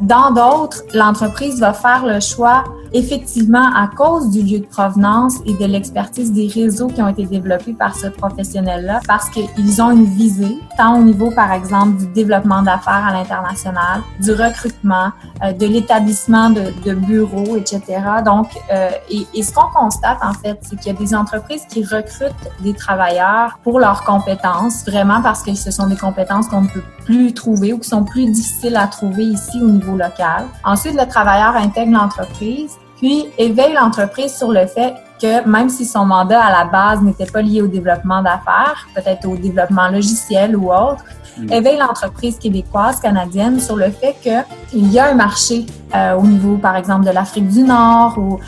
dans 0.00 0.30
d'autres, 0.30 0.82
l'entreprise 0.94 1.60
va 1.60 1.72
faire 1.72 2.04
le 2.04 2.20
choix 2.20 2.64
effectivement, 2.94 3.74
à 3.74 3.88
cause 3.88 4.30
du 4.30 4.42
lieu 4.42 4.60
de 4.60 4.66
provenance 4.66 5.36
et 5.46 5.54
de 5.54 5.64
l'expertise 5.64 6.32
des 6.32 6.48
réseaux 6.48 6.88
qui 6.88 7.02
ont 7.02 7.08
été 7.08 7.24
développés 7.24 7.72
par 7.72 7.96
ce 7.96 8.06
professionnel-là, 8.08 9.00
parce 9.06 9.28
qu'ils 9.30 9.82
ont 9.82 9.90
une 9.90 10.04
visée, 10.04 10.58
tant 10.76 10.98
au 10.98 11.02
niveau, 11.02 11.30
par 11.30 11.52
exemple, 11.52 11.96
du 11.98 12.06
développement 12.08 12.62
d'affaires 12.62 13.06
à 13.06 13.12
l'international, 13.12 14.02
du 14.20 14.32
recrutement, 14.32 15.10
euh, 15.42 15.52
de 15.52 15.66
l'établissement 15.66 16.50
de, 16.50 16.72
de, 16.84 16.94
bureaux, 16.94 17.56
etc. 17.56 17.82
Donc, 18.24 18.48
euh, 18.72 18.90
et, 19.10 19.26
et, 19.34 19.42
ce 19.42 19.52
qu'on 19.52 19.70
constate, 19.74 20.18
en 20.22 20.32
fait, 20.34 20.58
c'est 20.62 20.78
qu'il 20.78 20.92
y 20.92 20.96
a 20.96 20.98
des 20.98 21.14
entreprises 21.14 21.62
qui 21.68 21.84
recrutent 21.84 22.32
des 22.60 22.74
travailleurs 22.74 23.58
pour 23.62 23.80
leurs 23.80 24.04
compétences, 24.04 24.84
vraiment 24.86 25.22
parce 25.22 25.42
que 25.42 25.54
ce 25.54 25.70
sont 25.70 25.86
des 25.86 25.96
compétences 25.96 26.48
qu'on 26.48 26.62
ne 26.62 26.68
peut 26.68 26.82
plus 27.04 27.32
trouver 27.32 27.72
ou 27.72 27.78
qui 27.78 27.88
sont 27.88 28.04
plus 28.04 28.30
difficiles 28.30 28.76
à 28.76 28.86
trouver 28.86 29.24
ici 29.24 29.58
au 29.60 29.68
niveau 29.68 29.96
local. 29.96 30.46
Ensuite, 30.64 30.94
le 30.94 31.06
travailleur 31.06 31.56
intègre 31.56 31.92
l'entreprise 31.92 32.76
puis 33.02 33.26
éveille 33.36 33.74
l'entreprise 33.74 34.32
sur 34.32 34.52
le 34.52 34.64
fait 34.66 34.94
que 35.20 35.46
même 35.46 35.68
si 35.68 35.84
son 35.84 36.04
mandat 36.04 36.40
à 36.40 36.64
la 36.64 36.70
base 36.70 37.02
n'était 37.02 37.26
pas 37.26 37.42
lié 37.42 37.60
au 37.60 37.66
développement 37.66 38.22
d'affaires, 38.22 38.86
peut-être 38.94 39.26
au 39.28 39.36
développement 39.36 39.88
logiciel 39.88 40.56
ou 40.56 40.72
autre, 40.72 41.04
mm. 41.38 41.52
éveille 41.52 41.78
l'entreprise 41.78 42.38
québécoise, 42.38 43.00
canadienne 43.00 43.60
sur 43.60 43.76
le 43.76 43.90
fait 43.90 44.16
qu'il 44.22 44.92
y 44.92 44.98
a 44.98 45.10
un 45.10 45.14
marché 45.14 45.66
euh, 45.94 46.14
au 46.14 46.22
niveau, 46.22 46.56
par 46.56 46.76
exemple, 46.76 47.04
de 47.04 47.10
l'Afrique 47.10 47.48
du 47.48 47.62
Nord, 47.62 48.16
où, 48.16 48.38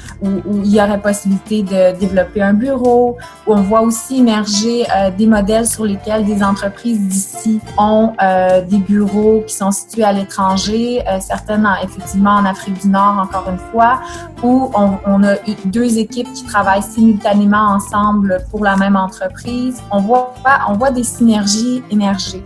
il 0.64 0.74
y 0.74 0.80
aurait 0.80 1.00
possibilité 1.00 1.62
de 1.62 1.98
développer 1.98 2.42
un 2.42 2.54
bureau, 2.54 3.18
où 3.46 3.52
on 3.52 3.60
voit 3.60 3.82
aussi 3.82 4.20
émerger 4.20 4.86
euh, 4.96 5.10
des 5.10 5.26
modèles 5.26 5.66
sur 5.66 5.84
lesquels 5.84 6.24
des 6.24 6.42
entreprises 6.42 6.98
d'ici 7.00 7.60
ont 7.76 8.12
euh, 8.22 8.62
des 8.62 8.78
bureaux 8.78 9.44
qui 9.46 9.54
sont 9.54 9.70
situés 9.70 10.04
à 10.04 10.12
l'étranger, 10.12 11.02
certaines 11.20 11.68
effectivement 11.82 12.32
en 12.32 12.44
Afrique 12.44 12.80
du 12.80 12.88
Nord, 12.88 13.18
encore 13.18 13.48
une 13.50 13.58
fois, 13.72 14.00
où 14.42 14.70
on, 14.74 15.22
a 15.22 15.34
deux 15.64 15.98
équipes 15.98 16.32
qui 16.32 16.44
travaillent 16.44 16.82
simultanément 16.82 17.68
ensemble 17.68 18.44
pour 18.50 18.64
la 18.64 18.76
même 18.76 18.96
entreprise. 18.96 19.82
On 19.90 20.00
voit, 20.00 20.34
des 20.94 21.02
synergies 21.02 21.82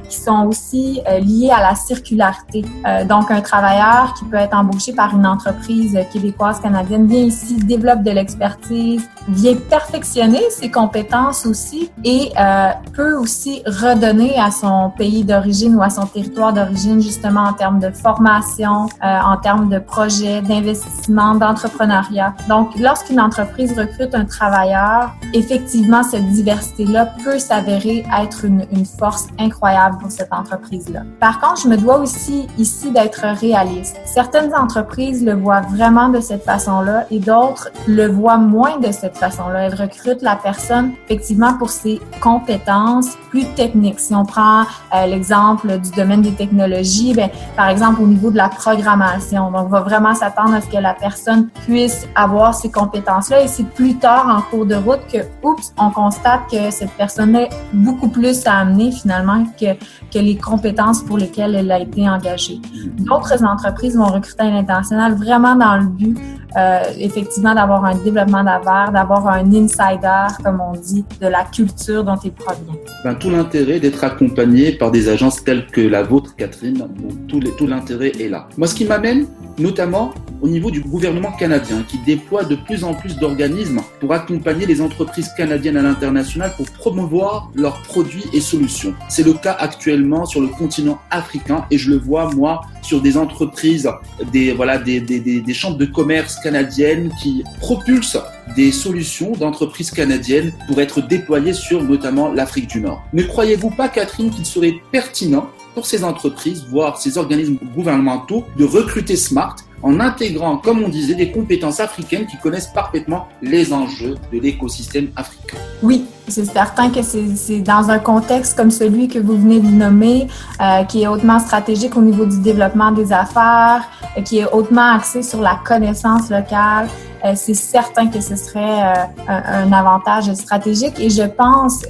sont 0.08 0.27
aussi 0.46 1.00
euh, 1.08 1.18
liées 1.18 1.50
à 1.50 1.60
la 1.60 1.74
circularité. 1.74 2.64
Euh, 2.86 3.04
donc, 3.04 3.30
un 3.30 3.40
travailleur 3.40 4.14
qui 4.14 4.24
peut 4.24 4.36
être 4.36 4.54
embauché 4.54 4.92
par 4.92 5.14
une 5.14 5.26
entreprise 5.26 5.98
québécoise, 6.12 6.60
canadienne, 6.60 7.06
vient 7.06 7.22
ici, 7.22 7.56
développe 7.56 8.02
de 8.02 8.10
l'expertise, 8.10 9.08
vient 9.28 9.56
perfectionner 9.68 10.42
ses 10.50 10.70
compétences 10.70 11.44
aussi 11.46 11.90
et 12.04 12.30
euh, 12.38 12.70
peut 12.94 13.14
aussi 13.14 13.62
redonner 13.66 14.38
à 14.38 14.50
son 14.50 14.90
pays 14.96 15.24
d'origine 15.24 15.74
ou 15.76 15.82
à 15.82 15.90
son 15.90 16.06
territoire 16.06 16.52
d'origine 16.52 17.00
justement 17.00 17.42
en 17.42 17.52
termes 17.52 17.78
de 17.78 17.90
formation, 17.90 18.86
euh, 19.04 19.18
en 19.24 19.36
termes 19.36 19.68
de 19.68 19.78
projets, 19.78 20.40
d'investissement, 20.42 21.34
d'entrepreneuriat. 21.34 22.34
Donc, 22.48 22.70
lorsqu'une 22.78 23.20
entreprise 23.20 23.78
recrute 23.78 24.14
un 24.14 24.24
travailleur, 24.24 25.12
effectivement, 25.34 26.02
cette 26.02 26.26
diversité-là 26.28 27.06
peut 27.22 27.38
s'avérer 27.38 28.04
être 28.20 28.44
une 28.44 28.86
force 28.98 29.26
incroyable 29.38 29.98
cette 30.10 30.32
entreprise-là. 30.32 31.02
Par 31.20 31.40
contre, 31.40 31.62
je 31.62 31.68
me 31.68 31.76
dois 31.76 31.98
aussi 31.98 32.46
ici 32.58 32.90
d'être 32.90 33.24
réaliste. 33.40 33.96
Certaines 34.04 34.54
entreprises 34.54 35.24
le 35.24 35.34
voient 35.34 35.60
vraiment 35.60 36.08
de 36.08 36.20
cette 36.20 36.44
façon-là 36.44 37.06
et 37.10 37.18
d'autres 37.18 37.70
le 37.86 38.08
voient 38.08 38.38
moins 38.38 38.78
de 38.78 38.92
cette 38.92 39.16
façon-là. 39.16 39.64
Elles 39.66 39.74
recrutent 39.74 40.22
la 40.22 40.36
personne 40.36 40.92
effectivement 41.04 41.54
pour 41.54 41.70
ses 41.70 42.00
compétences 42.20 43.16
plus 43.30 43.44
techniques. 43.54 44.00
Si 44.00 44.14
on 44.14 44.24
prend 44.24 44.62
euh, 44.94 45.06
l'exemple 45.06 45.78
du 45.78 45.90
domaine 45.90 46.22
des 46.22 46.32
technologies, 46.32 47.14
ben, 47.14 47.30
par 47.56 47.68
exemple 47.68 48.02
au 48.02 48.06
niveau 48.06 48.30
de 48.30 48.36
la 48.36 48.48
programmation, 48.48 49.48
on 49.54 49.64
va 49.64 49.80
vraiment 49.80 50.14
s'attendre 50.14 50.54
à 50.54 50.60
ce 50.60 50.68
que 50.68 50.78
la 50.78 50.94
personne 50.94 51.48
puisse 51.66 52.06
avoir 52.14 52.54
ces 52.54 52.70
compétences-là 52.70 53.42
et 53.42 53.48
c'est 53.48 53.68
plus 53.68 53.96
tard 53.96 54.26
en 54.28 54.42
cours 54.42 54.66
de 54.66 54.74
route 54.74 55.00
que, 55.12 55.18
oups, 55.42 55.72
on 55.78 55.90
constate 55.90 56.40
que 56.50 56.70
cette 56.70 56.92
personne-là 56.92 57.48
beaucoup 57.72 58.08
plus 58.08 58.46
à 58.46 58.58
amener 58.58 58.92
finalement 58.92 59.44
que, 59.60 59.66
que 60.12 60.18
les 60.18 60.36
compétences 60.36 61.02
pour 61.02 61.18
lesquelles 61.18 61.54
elle 61.54 61.70
a 61.70 61.80
été 61.80 62.08
engagée. 62.08 62.60
D'autres 62.98 63.44
entreprises 63.44 63.96
vont 63.96 64.06
recruter 64.06 64.42
à 64.42 64.50
l'international 64.50 65.14
vraiment 65.14 65.54
dans 65.54 65.76
le 65.76 65.86
but 65.86 66.18
euh, 66.56 66.80
effectivement 66.98 67.54
d'avoir 67.54 67.84
un 67.84 67.94
développement 67.96 68.44
d'affaires, 68.44 68.90
d'avoir 68.92 69.26
un 69.28 69.52
insider, 69.52 70.26
comme 70.42 70.60
on 70.60 70.72
dit, 70.72 71.04
de 71.20 71.26
la 71.26 71.44
culture 71.44 72.04
dont 72.04 72.16
il 72.22 72.32
provient. 72.32 72.74
Ben, 73.04 73.14
tout 73.14 73.30
l'intérêt 73.30 73.80
d'être 73.80 74.02
accompagné 74.04 74.72
par 74.72 74.90
des 74.90 75.08
agences 75.08 75.42
telles 75.44 75.66
que 75.66 75.80
la 75.80 76.02
vôtre, 76.02 76.34
Catherine, 76.36 76.88
tout, 77.28 77.40
tout 77.40 77.66
l'intérêt 77.66 78.12
est 78.20 78.28
là. 78.28 78.48
Moi, 78.56 78.66
ce 78.66 78.74
qui 78.74 78.84
m'amène 78.84 79.26
notamment 79.58 80.12
au 80.40 80.48
niveau 80.48 80.70
du 80.70 80.80
gouvernement 80.80 81.32
canadien 81.32 81.82
qui 81.88 81.98
déploie 81.98 82.44
de 82.44 82.54
plus 82.54 82.84
en 82.84 82.94
plus 82.94 83.16
d'organismes 83.16 83.80
pour 84.00 84.12
accompagner 84.12 84.66
les 84.66 84.80
entreprises 84.80 85.30
canadiennes 85.36 85.76
à 85.76 85.82
l'international 85.82 86.52
pour 86.56 86.66
promouvoir 86.70 87.50
leurs 87.54 87.82
produits 87.82 88.24
et 88.32 88.40
solutions. 88.40 88.94
C'est 89.08 89.24
le 89.24 89.32
cas 89.32 89.56
actuellement 89.58 90.26
sur 90.26 90.40
le 90.40 90.48
continent 90.48 90.98
africain 91.10 91.64
et 91.70 91.78
je 91.78 91.90
le 91.90 91.98
vois 91.98 92.32
moi 92.34 92.62
sur 92.82 93.02
des 93.02 93.16
entreprises, 93.16 93.90
des 94.32 94.52
voilà 94.52 94.78
des, 94.78 95.00
des, 95.00 95.20
des, 95.20 95.40
des 95.40 95.54
chambres 95.54 95.76
de 95.76 95.86
commerce 95.86 96.37
canadiennes 96.42 97.10
qui 97.20 97.44
propulsent 97.60 98.18
des 98.56 98.72
solutions 98.72 99.32
d'entreprises 99.32 99.90
canadiennes 99.90 100.52
pour 100.66 100.80
être 100.80 101.00
déployées 101.00 101.52
sur 101.52 101.82
notamment 101.82 102.32
l'Afrique 102.32 102.68
du 102.68 102.80
Nord. 102.80 103.02
Ne 103.12 103.22
croyez-vous 103.22 103.70
pas, 103.70 103.88
Catherine, 103.88 104.30
qu'il 104.30 104.46
serait 104.46 104.74
pertinent 104.90 105.50
pour 105.74 105.86
ces 105.86 106.02
entreprises, 106.02 106.64
voire 106.68 107.00
ces 107.00 107.18
organismes 107.18 107.58
gouvernementaux, 107.74 108.44
de 108.56 108.64
recruter 108.64 109.16
Smart 109.16 109.56
en 109.82 110.00
intégrant, 110.00 110.56
comme 110.58 110.82
on 110.82 110.88
disait, 110.88 111.14
des 111.14 111.30
compétences 111.30 111.80
africaines 111.80 112.26
qui 112.26 112.36
connaissent 112.38 112.68
parfaitement 112.68 113.28
les 113.42 113.72
enjeux 113.72 114.16
de 114.32 114.38
l'écosystème 114.38 115.08
africain. 115.16 115.58
Oui, 115.82 116.06
c'est 116.28 116.44
certain 116.44 116.90
que 116.90 117.00
c'est 117.02 117.60
dans 117.60 117.90
un 117.90 117.98
contexte 117.98 118.56
comme 118.56 118.70
celui 118.70 119.08
que 119.08 119.18
vous 119.18 119.36
venez 119.36 119.60
de 119.60 119.68
nommer, 119.68 120.28
euh, 120.60 120.84
qui 120.84 121.02
est 121.02 121.06
hautement 121.06 121.38
stratégique 121.38 121.96
au 121.96 122.02
niveau 122.02 122.26
du 122.26 122.40
développement 122.40 122.92
des 122.92 123.12
affaires, 123.12 123.88
euh, 124.16 124.22
qui 124.22 124.38
est 124.38 124.52
hautement 124.52 124.94
axé 124.94 125.22
sur 125.22 125.40
la 125.40 125.58
connaissance 125.64 126.30
locale. 126.30 126.88
Euh, 127.24 127.32
c'est 127.34 127.54
certain 127.54 128.06
que 128.06 128.20
ce 128.20 128.36
serait 128.36 128.80
un, 128.80 129.08
un, 129.26 129.72
avantage 129.72 130.32
stratégique 130.34 131.00
et 131.00 131.10
je 131.10 131.24
pense 131.24 131.82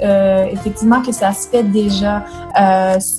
effectivement 0.51 1.03
que 1.03 1.13
ça 1.13 1.33
se 1.33 1.49
fait 1.49 1.65
déjà. 1.65 2.25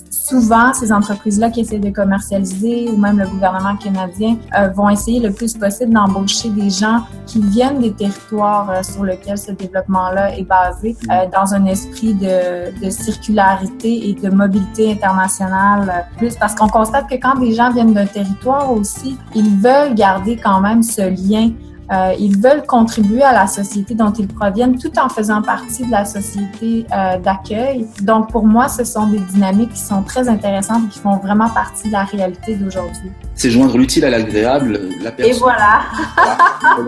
souvent, 0.10 0.74
ces 0.74 0.92
entreprises-là 0.92 1.50
qui 1.50 1.62
essaient 1.62 1.80
de 1.80 1.92
commercialiser 1.92 2.90
ou 2.90 2.98
même 2.98 3.20
le 3.20 3.28
gouvernement 3.28 3.76
canadien 3.76 4.38
vont 4.68 4.90
essayer 4.90 5.20
le 5.20 5.32
plus 5.32 5.54
possible 5.54 5.94
d'embaucher 5.94 6.50
des 6.50 6.70
gens 6.70 7.04
qui 7.26 7.42
viennent 7.42 7.80
des 7.80 7.94
territoires 7.94 8.84
sur 8.84 9.04
lesquels 9.04 9.38
ce 9.38 9.52
développement-là 9.52 10.38
est 10.38 10.44
basé 10.44 10.96
dans 11.34 11.54
un 11.54 11.66
esprit 11.66 12.14
de, 12.14 12.84
de, 12.84 12.90
circularité 12.90 14.10
et 14.10 14.14
de 14.14 14.30
mobilité 14.30 14.92
internationale 14.92 16.06
plus. 16.18 16.36
Parce 16.36 16.56
qu'on 16.56 16.68
constate 16.68 17.10
que 17.10 17.16
quand 17.16 17.40
des 17.40 17.54
gens 17.54 17.72
viennent 17.72 17.94
d'un 17.94 18.06
territoire 18.06 18.72
aussi, 18.72 19.18
ils 19.36 19.58
veulent 19.58 19.96
garder 19.96 20.38
quand 20.38 20.62
même 20.62 20.84
ce 20.84 21.02
lien 21.02 21.52
euh, 21.92 22.14
ils 22.20 22.38
veulent 22.38 22.66
contribuer 22.68 23.24
à 23.24 23.34
la 23.34 23.48
société 23.48 23.96
dont 23.96 24.14
ils 24.14 24.28
proviennent 24.28 24.78
tout 24.78 24.92
en 25.00 25.10
faisant 25.10 25.42
partie 25.42 25.86
de 25.86 25.92
la 25.92 26.06
société 26.06 26.86
euh, 26.94 27.18
d'accueil. 27.18 27.88
Donc, 28.02 28.32
pour 28.32 28.46
moi, 28.46 28.68
ce 28.70 28.84
sont 28.84 29.08
des 29.08 29.20
dynamiques 29.20 29.74
qui 29.74 29.82
sont 29.82 30.04
très 30.04 30.30
intéressantes 30.30 30.84
et 30.86 30.90
qui 30.90 31.00
font 31.00 31.18
vraiment 31.18 31.50
partie 31.50 31.88
de 31.88 31.94
la 31.94 32.04
réalité 32.04 32.56
d'aujourd'hui. 32.56 33.10
C'est 33.34 33.50
joindre 33.50 33.76
l'utile 33.78 34.06
à 34.06 34.12
l'agréable. 34.12 34.80
La 35.02 35.12
personne, 35.12 35.36
et 35.36 35.40
voilà. 35.40 35.82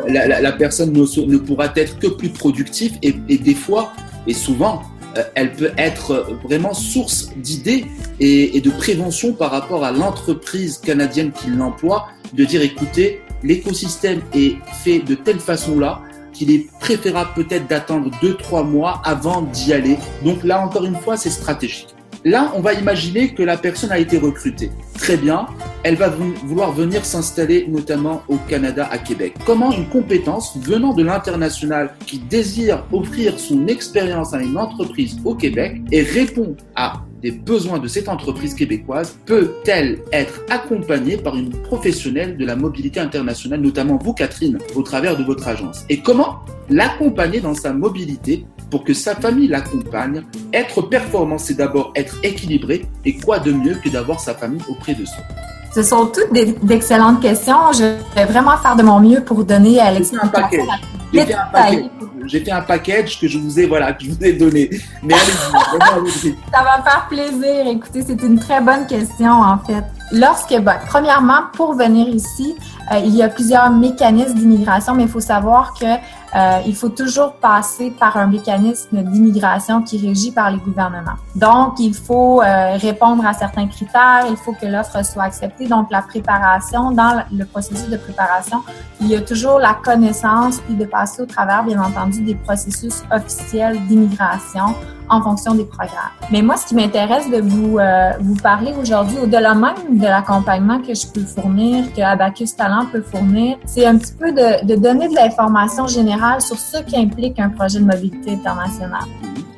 la, 0.07 0.27
la, 0.27 0.41
la, 0.41 0.51
personne 0.51 0.91
ne, 0.91 1.25
ne, 1.31 1.37
pourra 1.37 1.65
être 1.75 1.97
que 1.97 2.07
plus 2.07 2.29
productive 2.29 2.97
et, 3.01 3.15
et 3.27 3.39
des 3.39 3.55
fois, 3.55 3.93
et 4.27 4.35
souvent, 4.35 4.83
euh, 5.17 5.23
elle 5.33 5.53
peut 5.53 5.71
être 5.77 6.27
vraiment 6.43 6.75
source 6.75 7.31
d'idées 7.37 7.85
et, 8.19 8.55
et 8.55 8.61
de 8.61 8.69
prévention 8.69 9.33
par 9.33 9.49
rapport 9.49 9.83
à 9.83 9.91
l'entreprise 9.91 10.77
canadienne 10.77 11.31
qui 11.31 11.49
l'emploie, 11.49 12.07
de 12.33 12.45
dire 12.45 12.61
écoutez, 12.61 13.21
l'écosystème 13.43 14.21
est 14.33 14.57
fait 14.83 14.99
de 14.99 15.15
telle 15.15 15.39
façon-là 15.39 16.01
qu'il 16.33 16.51
est 16.51 16.69
préférable 16.79 17.31
peut-être 17.35 17.67
d'attendre 17.67 18.09
deux, 18.21 18.35
trois 18.35 18.63
mois 18.63 19.01
avant 19.03 19.41
d'y 19.41 19.73
aller. 19.73 19.97
Donc 20.23 20.43
là, 20.43 20.61
encore 20.65 20.85
une 20.85 20.95
fois, 20.95 21.17
c'est 21.17 21.29
stratégique. 21.29 21.89
Là, 22.23 22.51
on 22.55 22.61
va 22.61 22.73
imaginer 22.73 23.33
que 23.33 23.41
la 23.41 23.57
personne 23.57 23.91
a 23.91 23.97
été 23.97 24.19
recrutée. 24.19 24.69
Très 24.93 25.17
bien, 25.17 25.47
elle 25.83 25.95
va 25.95 26.09
vouloir 26.09 26.71
venir 26.71 27.03
s'installer 27.03 27.65
notamment 27.67 28.21
au 28.27 28.37
Canada, 28.47 28.87
à 28.91 28.99
Québec. 28.99 29.33
Comment 29.43 29.71
une 29.71 29.87
compétence 29.89 30.55
venant 30.57 30.93
de 30.93 31.01
l'international 31.01 31.95
qui 32.05 32.19
désire 32.19 32.85
offrir 32.91 33.39
son 33.39 33.65
expérience 33.65 34.35
à 34.35 34.41
une 34.41 34.57
entreprise 34.57 35.17
au 35.25 35.33
Québec 35.33 35.81
et 35.91 36.03
répond 36.03 36.55
à 36.75 37.01
des 37.21 37.31
besoins 37.31 37.79
de 37.79 37.87
cette 37.87 38.09
entreprise 38.09 38.53
québécoise 38.53 39.15
peut-elle 39.25 39.99
être 40.11 40.41
accompagnée 40.49 41.17
par 41.17 41.35
une 41.35 41.49
professionnelle 41.49 42.37
de 42.37 42.45
la 42.45 42.55
mobilité 42.55 42.99
internationale, 42.99 43.61
notamment 43.61 43.97
vous, 44.01 44.13
Catherine, 44.13 44.57
au 44.75 44.81
travers 44.81 45.17
de 45.17 45.23
votre 45.23 45.47
agence? 45.47 45.85
Et 45.89 46.01
comment 46.01 46.39
l'accompagner 46.69 47.39
dans 47.39 47.53
sa 47.53 47.73
mobilité 47.73 48.45
pour 48.69 48.83
que 48.83 48.93
sa 48.93 49.15
famille 49.15 49.47
l'accompagne? 49.47 50.23
Être 50.53 50.81
performant, 50.81 51.37
c'est 51.37 51.55
d'abord 51.55 51.91
être 51.95 52.15
équilibré. 52.23 52.85
Et 53.05 53.17
quoi 53.17 53.39
de 53.39 53.51
mieux 53.51 53.75
que 53.75 53.89
d'avoir 53.89 54.19
sa 54.19 54.33
famille 54.33 54.61
auprès 54.67 54.95
de 54.95 55.05
soi? 55.05 55.23
Ce 55.73 55.83
sont 55.83 56.07
toutes 56.07 56.33
d'excellentes 56.63 57.21
questions. 57.21 57.71
Je 57.73 57.95
vais 58.15 58.25
vraiment 58.25 58.57
faire 58.57 58.75
de 58.75 58.83
mon 58.83 58.99
mieux 58.99 59.23
pour 59.23 59.45
donner 59.45 59.79
à 59.79 59.91
l'explication. 59.91 60.65
J'ai 61.13 61.25
fait, 61.25 62.45
fait, 62.45 62.51
un 62.51 62.61
package 62.61 63.19
que 63.19 63.27
je 63.27 63.37
vous 63.37 63.59
ai, 63.59 63.65
voilà, 63.65 63.93
que 63.93 64.05
je 64.05 64.11
vous 64.11 64.23
ai 64.23 64.33
donné. 64.33 64.69
Mais 65.03 65.13
allez-y, 65.13 66.35
Ça 66.53 66.63
va 66.63 66.77
me 66.77 66.83
faire 66.83 67.07
plaisir. 67.09 67.67
Écoutez, 67.67 68.03
c'est 68.05 68.21
une 68.21 68.39
très 68.39 68.61
bonne 68.61 68.87
question, 68.87 69.31
en 69.31 69.57
fait. 69.59 69.83
Lorsque, 70.13 70.59
ben, 70.59 70.75
premièrement, 70.87 71.43
pour 71.53 71.73
venir 71.73 72.09
ici, 72.09 72.55
euh, 72.91 72.97
il 72.99 73.15
y 73.15 73.23
a 73.23 73.29
plusieurs 73.29 73.69
mécanismes 73.69 74.33
d'immigration, 74.33 74.93
mais 74.93 75.03
il 75.03 75.09
faut 75.09 75.21
savoir 75.21 75.73
que 75.73 75.85
euh, 75.85 76.59
il 76.65 76.75
faut 76.75 76.89
toujours 76.89 77.33
passer 77.33 77.91
par 77.91 78.17
un 78.17 78.27
mécanisme 78.27 79.03
d'immigration 79.03 79.81
qui 79.81 79.97
est 79.97 80.07
régi 80.07 80.31
par 80.31 80.51
les 80.51 80.57
gouvernements. 80.57 81.15
Donc, 81.35 81.79
il 81.79 81.93
faut 81.93 82.41
euh, 82.41 82.77
répondre 82.77 83.25
à 83.25 83.33
certains 83.33 83.67
critères, 83.67 84.25
il 84.29 84.35
faut 84.35 84.53
que 84.53 84.65
l'offre 84.65 85.03
soit 85.05 85.23
acceptée. 85.23 85.67
Donc, 85.67 85.87
la 85.91 86.01
préparation, 86.01 86.91
dans 86.91 87.23
le 87.31 87.45
processus 87.45 87.89
de 87.89 87.97
préparation, 87.97 88.63
il 88.99 89.07
y 89.07 89.15
a 89.15 89.21
toujours 89.21 89.59
la 89.59 89.75
connaissance 89.75 90.59
puis 90.61 90.75
de 90.75 90.85
passer 90.85 91.21
au 91.21 91.25
travers, 91.25 91.63
bien 91.63 91.81
entendu, 91.81 92.21
des 92.21 92.35
processus 92.35 93.03
officiels 93.11 93.79
d'immigration 93.87 94.75
en 95.11 95.21
fonction 95.21 95.53
des 95.53 95.65
programmes. 95.65 96.15
Mais 96.31 96.41
moi, 96.41 96.55
ce 96.57 96.65
qui 96.65 96.73
m'intéresse 96.73 97.29
de 97.29 97.41
vous, 97.41 97.77
euh, 97.77 98.11
vous 98.21 98.35
parler 98.35 98.73
aujourd'hui, 98.81 99.17
au-delà 99.21 99.53
même 99.53 99.99
de 99.99 100.05
l'accompagnement 100.05 100.79
que 100.81 100.93
je 100.93 101.05
peux 101.05 101.21
fournir, 101.21 101.93
que 101.93 102.01
Abacus 102.01 102.55
Talent 102.55 102.85
peut 102.91 103.01
fournir, 103.01 103.57
c'est 103.65 103.85
un 103.85 103.97
petit 103.97 104.13
peu 104.13 104.31
de, 104.31 104.65
de 104.65 104.75
donner 104.75 105.09
de 105.09 105.15
l'information 105.15 105.85
générale 105.85 106.41
sur 106.41 106.57
ce 106.57 106.81
qui 106.83 106.95
implique 106.97 107.39
un 107.39 107.49
projet 107.49 107.79
de 107.79 107.85
mobilité 107.85 108.31
internationale. 108.31 109.07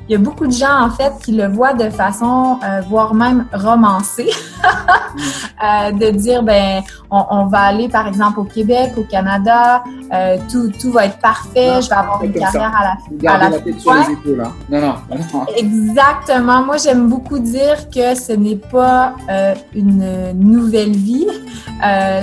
Il 0.08 0.12
y 0.12 0.14
a 0.14 0.18
beaucoup 0.18 0.46
de 0.46 0.52
gens, 0.52 0.82
en 0.82 0.90
fait, 0.90 1.12
qui 1.24 1.32
le 1.32 1.48
voient 1.48 1.72
de 1.72 1.88
façon, 1.88 2.58
euh, 2.62 2.82
voire 2.88 3.14
même 3.14 3.46
romancée, 3.52 4.30
euh, 5.64 5.92
de 5.92 6.10
dire, 6.10 6.42
ben, 6.42 6.82
on, 7.10 7.24
on, 7.30 7.46
va 7.46 7.60
aller, 7.60 7.88
par 7.88 8.06
exemple, 8.06 8.40
au 8.40 8.44
Québec, 8.44 8.92
au 8.98 9.02
Canada, 9.02 9.82
euh, 10.12 10.36
tout, 10.50 10.70
tout 10.78 10.92
va 10.92 11.06
être 11.06 11.18
parfait, 11.18 11.80
je 11.80 11.88
vais 11.88 11.94
avoir 11.94 12.22
une 12.22 12.32
carrière 12.32 12.72
à 12.76 12.84
la, 12.84 13.30
à 13.32 13.38
la, 13.38 13.50
la 13.50 13.58
tête 13.58 13.80
sur 13.80 13.94
les 13.94 14.12
épaules, 14.12 14.42
hein. 14.44 14.52
non, 14.68 14.80
non, 14.80 14.94
non. 15.32 15.46
Exactement. 15.56 16.62
Moi, 16.62 16.76
j'aime 16.76 17.08
beaucoup 17.08 17.38
dire 17.38 17.88
que 17.88 18.14
ce 18.14 18.32
n'est 18.32 18.56
pas 18.56 19.14
euh, 19.30 19.54
une 19.74 20.32
nouvelle 20.34 20.92
vie, 20.92 21.26
euh, 21.84 22.22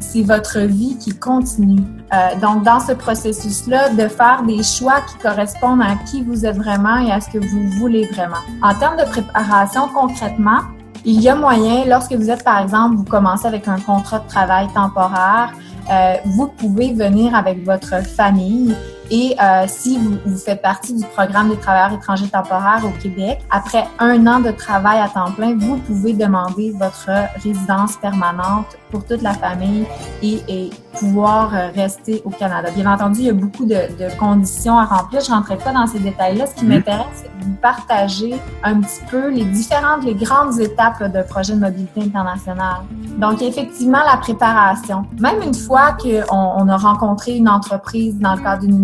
c'est 0.00 0.22
votre 0.22 0.60
vie 0.60 0.96
qui 0.98 1.10
continue. 1.18 1.82
Euh, 2.12 2.38
donc, 2.40 2.62
dans 2.62 2.78
ce 2.78 2.92
processus-là, 2.92 3.90
de 3.90 4.06
faire 4.06 4.42
des 4.46 4.62
choix 4.62 5.00
qui 5.08 5.16
correspondent 5.16 5.80
à 5.80 5.94
qui 6.04 6.22
vous 6.22 6.44
êtes 6.44 6.56
vraiment 6.56 6.98
et 6.98 7.10
à 7.10 7.21
ce 7.22 7.30
que 7.30 7.38
vous 7.38 7.68
voulez 7.78 8.06
vraiment. 8.06 8.42
En 8.62 8.74
termes 8.74 8.96
de 8.96 9.04
préparation, 9.04 9.88
concrètement, 9.88 10.60
il 11.04 11.20
y 11.20 11.28
a 11.28 11.34
moyen, 11.34 11.84
lorsque 11.86 12.12
vous 12.12 12.30
êtes, 12.30 12.44
par 12.44 12.62
exemple, 12.62 12.96
vous 12.96 13.04
commencez 13.04 13.46
avec 13.46 13.66
un 13.66 13.80
contrat 13.80 14.20
de 14.20 14.28
travail 14.28 14.68
temporaire, 14.74 15.52
euh, 15.90 16.14
vous 16.26 16.46
pouvez 16.46 16.92
venir 16.92 17.34
avec 17.34 17.64
votre 17.64 18.04
famille 18.06 18.76
et 19.14 19.36
euh, 19.42 19.66
si 19.68 19.98
vous, 19.98 20.16
vous, 20.24 20.38
faites 20.38 20.62
partie 20.62 20.94
du 20.94 21.04
programme 21.04 21.50
des 21.50 21.58
travailleurs 21.58 21.92
étrangers 21.92 22.28
temporaires 22.28 22.80
au 22.82 22.98
Québec, 22.98 23.40
après 23.50 23.86
un 23.98 24.26
an 24.26 24.40
de 24.40 24.50
travail 24.50 25.00
à 25.00 25.08
temps 25.10 25.30
plein, 25.32 25.54
vous 25.54 25.76
pouvez 25.76 26.14
demander 26.14 26.70
votre 26.70 27.10
résidence 27.34 27.98
permanente 27.98 28.78
pour 28.90 29.04
toute 29.04 29.20
la 29.20 29.34
famille 29.34 29.84
et, 30.22 30.40
et 30.48 30.70
pouvoir 30.98 31.54
euh, 31.54 31.68
rester 31.74 32.22
au 32.24 32.30
Canada. 32.30 32.70
Bien 32.70 32.90
entendu, 32.92 33.20
il 33.20 33.26
y 33.26 33.30
a 33.30 33.34
beaucoup 33.34 33.64
de, 33.64 33.74
de 33.98 34.18
conditions 34.18 34.78
à 34.78 34.84
remplir. 34.84 35.20
Je 35.20 35.30
ne 35.30 35.36
rentrerai 35.36 35.58
pas 35.58 35.72
dans 35.72 35.86
ces 35.86 35.98
détails-là. 35.98 36.46
Ce 36.46 36.54
qui 36.54 36.64
mmh. 36.64 36.68
m'intéresse, 36.68 37.06
c'est 37.14 37.38
de 37.38 37.44
vous 37.44 37.56
partager 37.60 38.34
un 38.62 38.80
petit 38.80 39.00
peu 39.10 39.28
les 39.28 39.44
différentes, 39.44 40.04
les 40.04 40.14
grandes 40.14 40.58
étapes 40.60 41.02
d'un 41.04 41.22
projet 41.22 41.54
de 41.54 41.60
mobilité 41.60 42.02
internationale. 42.02 42.82
Donc, 43.18 43.42
effectivement, 43.42 44.00
la 44.06 44.16
préparation. 44.18 45.06
Même 45.20 45.42
une 45.42 45.54
fois 45.54 45.96
qu'on 46.00 46.22
on 46.30 46.68
a 46.68 46.76
rencontré 46.76 47.36
une 47.36 47.48
entreprise 47.48 48.18
dans 48.18 48.36
le 48.36 48.42
cadre 48.42 48.62
d'une 48.62 48.76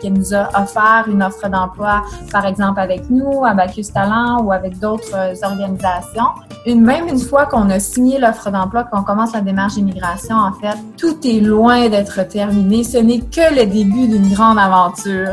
qui 0.00 0.10
nous 0.10 0.34
a 0.34 0.48
offert 0.60 1.04
une 1.08 1.22
offre 1.22 1.48
d'emploi, 1.48 2.02
par 2.30 2.46
exemple 2.46 2.78
avec 2.80 3.08
nous, 3.08 3.44
à 3.44 3.54
Bacchus 3.54 3.86
Talent 3.92 4.42
ou 4.42 4.52
avec 4.52 4.78
d'autres 4.78 5.14
euh, 5.14 5.34
organisations, 5.42 6.30
une, 6.66 6.82
même 6.82 7.08
une 7.08 7.18
fois 7.18 7.46
qu'on 7.46 7.70
a 7.70 7.78
signé 7.78 8.18
l'offre 8.18 8.50
d'emploi, 8.50 8.84
qu'on 8.84 9.02
commence 9.02 9.32
la 9.32 9.40
démarche 9.40 9.74
d'immigration, 9.74 10.36
en 10.36 10.52
fait, 10.52 10.76
tout 10.98 11.16
est 11.24 11.40
loin 11.40 11.88
d'être 11.88 12.22
terminé. 12.28 12.84
Ce 12.84 12.98
n'est 12.98 13.20
que 13.20 13.54
le 13.54 13.64
début 13.64 14.08
d'une 14.08 14.30
grande 14.32 14.58
aventure. 14.58 15.32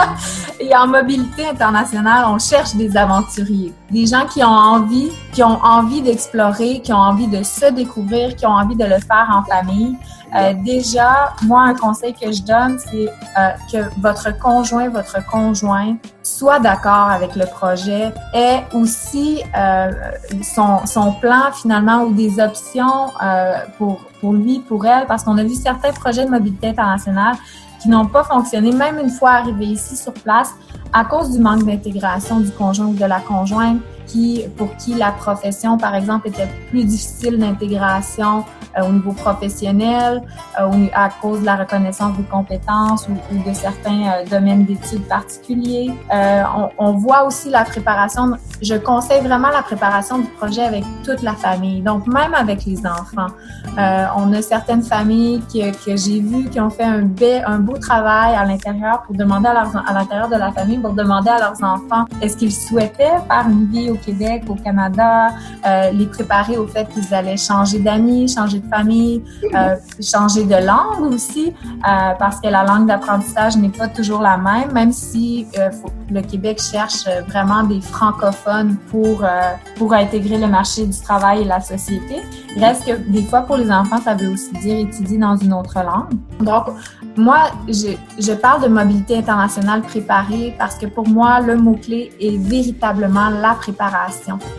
Et 0.60 0.74
en 0.74 0.86
mobilité 0.86 1.46
internationale, 1.48 2.24
on 2.28 2.38
cherche 2.38 2.74
des 2.74 2.96
aventuriers, 2.96 3.72
des 3.90 4.06
gens 4.06 4.26
qui 4.26 4.42
ont 4.42 4.48
envie, 4.48 5.10
qui 5.32 5.42
ont 5.42 5.58
envie 5.62 6.00
d'explorer, 6.00 6.80
qui 6.80 6.92
ont 6.92 6.96
envie 6.96 7.26
de 7.26 7.42
se 7.42 7.70
découvrir, 7.72 8.34
qui 8.36 8.46
ont 8.46 8.50
envie 8.50 8.76
de 8.76 8.84
le 8.84 8.98
faire 8.98 9.28
en 9.30 9.42
famille. 9.42 9.96
Euh, 10.34 10.54
déjà, 10.64 11.34
moi, 11.42 11.62
un 11.62 11.74
conseil 11.74 12.14
que 12.14 12.32
je 12.32 12.42
donne, 12.42 12.78
c'est 12.78 13.08
euh, 13.08 13.50
que 13.70 14.00
votre 14.00 14.36
conjoint, 14.38 14.88
votre 14.88 15.24
conjointe 15.26 15.98
soit 16.22 16.58
d'accord 16.60 17.10
avec 17.10 17.36
le 17.36 17.44
projet, 17.46 18.12
et 18.32 18.58
aussi 18.74 19.42
euh, 19.56 19.90
son, 20.42 20.86
son, 20.86 21.12
plan 21.12 21.52
finalement 21.52 22.04
ou 22.04 22.14
des 22.14 22.40
options 22.40 23.10
euh, 23.22 23.54
pour, 23.76 24.00
pour 24.20 24.32
lui, 24.32 24.60
pour 24.60 24.86
elle, 24.86 25.06
parce 25.06 25.24
qu'on 25.24 25.36
a 25.36 25.44
vu 25.44 25.54
certains 25.54 25.92
projets 25.92 26.24
de 26.24 26.30
mobilité 26.30 26.68
internationale 26.68 27.36
qui 27.80 27.88
n'ont 27.88 28.06
pas 28.06 28.24
fonctionné, 28.24 28.72
même 28.72 28.98
une 28.98 29.10
fois 29.10 29.30
arrivés 29.32 29.66
ici 29.66 29.96
sur 29.96 30.12
place, 30.12 30.54
à 30.92 31.04
cause 31.04 31.30
du 31.30 31.40
manque 31.40 31.64
d'intégration 31.64 32.40
du 32.40 32.50
conjoint 32.52 32.86
ou 32.86 32.94
de 32.94 33.04
la 33.04 33.20
conjointe, 33.20 33.80
pour 34.56 34.76
qui 34.76 34.94
la 34.94 35.12
profession, 35.12 35.78
par 35.78 35.94
exemple, 35.94 36.28
était 36.28 36.48
plus 36.70 36.84
difficile 36.84 37.38
d'intégration 37.38 38.44
euh, 38.78 38.86
au 38.88 38.92
niveau 38.92 39.12
professionnel, 39.12 40.22
euh, 40.58 40.86
à 40.94 41.10
cause 41.20 41.40
de 41.40 41.46
la 41.46 41.56
reconnaissance 41.56 42.16
des 42.16 42.22
compétences 42.24 43.06
ou, 43.08 43.48
de 43.48 43.52
certains 43.52 44.02
euh, 44.06 44.24
domaines 44.30 44.64
d'études 44.64 45.06
particuliers. 45.08 45.92
Euh, 46.12 46.42
on, 46.78 46.92
voit 46.92 47.24
aussi 47.24 47.50
la 47.50 47.64
préparation. 47.64 48.32
Je 48.62 48.74
conseille 48.74 49.20
vraiment 49.20 49.48
la 49.48 49.62
préparation 49.62 50.18
du 50.18 50.28
projet 50.28 50.62
avec 50.62 50.84
toute 51.04 51.22
la 51.22 51.34
famille, 51.34 51.82
donc 51.82 52.06
même 52.06 52.32
avec 52.34 52.64
les 52.64 52.78
enfants. 52.86 53.28
On 54.16 54.32
a 54.32 54.42
certaines 54.42 54.82
familles 54.82 55.42
que, 55.52 55.96
j'ai 55.96 56.20
vues 56.20 56.48
qui 56.48 56.60
ont 56.60 56.70
fait 56.70 56.84
un, 56.84 57.02
be, 57.02 57.42
un 57.44 57.58
beau 57.58 57.76
travail 57.76 58.34
à 58.34 58.44
l'intérieur 58.44 59.02
pour 59.02 59.14
demander 59.14 59.48
à, 59.48 59.64
à 59.86 59.92
l'intérieur 59.92 60.28
de 60.28 60.36
la 60.36 60.52
famille 60.52 60.78
pour 60.78 60.92
demander 60.92 61.30
à 61.30 61.38
leurs 61.38 61.62
enfants 61.62 62.04
est-ce 62.20 62.36
qu'ils 62.36 62.52
souhaitaient 62.52 63.18
faire 63.28 63.46
une 63.48 63.66
vie 63.66 63.90
au 63.90 63.96
Québec, 64.04 64.44
au 64.48 64.54
Canada, 64.54 65.28
euh, 65.66 65.90
les 65.92 66.06
préparer 66.06 66.56
au 66.56 66.66
fait 66.66 66.86
qu'ils 66.92 67.12
allaient 67.14 67.36
changer 67.36 67.78
d'amis, 67.78 68.28
changer 68.28 68.60
de 68.60 68.68
famille, 68.68 69.22
euh, 69.54 69.76
changer 70.00 70.44
de 70.44 70.54
langue 70.54 71.12
aussi, 71.12 71.46
euh, 71.48 72.14
parce 72.18 72.40
que 72.40 72.48
la 72.48 72.64
langue 72.64 72.86
d'apprentissage 72.86 73.56
n'est 73.56 73.68
pas 73.68 73.88
toujours 73.88 74.20
la 74.20 74.36
même, 74.36 74.72
même 74.72 74.92
si 74.92 75.46
le 76.10 76.20
Québec 76.22 76.60
cherche 76.60 77.04
vraiment 77.28 77.62
des 77.62 77.80
francophones 77.80 78.76
pour, 78.90 79.24
pour 79.76 79.92
intégrer 79.92 80.38
le 80.38 80.46
marché 80.46 80.86
du 80.86 80.98
travail 81.00 81.42
et 81.42 81.44
la 81.44 81.60
société. 81.60 82.16
Reste 82.56 82.84
que 82.86 82.92
des 83.10 83.22
fois, 83.22 83.42
pour 83.42 83.56
les 83.56 83.70
enfants, 83.70 84.00
ça 84.02 84.14
veut 84.14 84.28
aussi 84.28 84.52
dire 84.54 84.78
étudier 84.78 85.18
dans 85.18 85.36
une 85.36 85.52
autre 85.52 85.78
langue. 85.82 86.18
Donc, 86.40 86.66
moi, 87.16 87.50
je, 87.68 87.96
je 88.18 88.32
parle 88.32 88.62
de 88.62 88.68
mobilité 88.68 89.18
internationale 89.18 89.82
préparée 89.82 90.54
parce 90.58 90.76
que 90.76 90.86
pour 90.86 91.06
moi, 91.08 91.40
le 91.40 91.56
mot-clé 91.56 92.12
est 92.20 92.36
véritablement 92.38 93.28
la 93.28 93.54
préparation. 93.54 93.91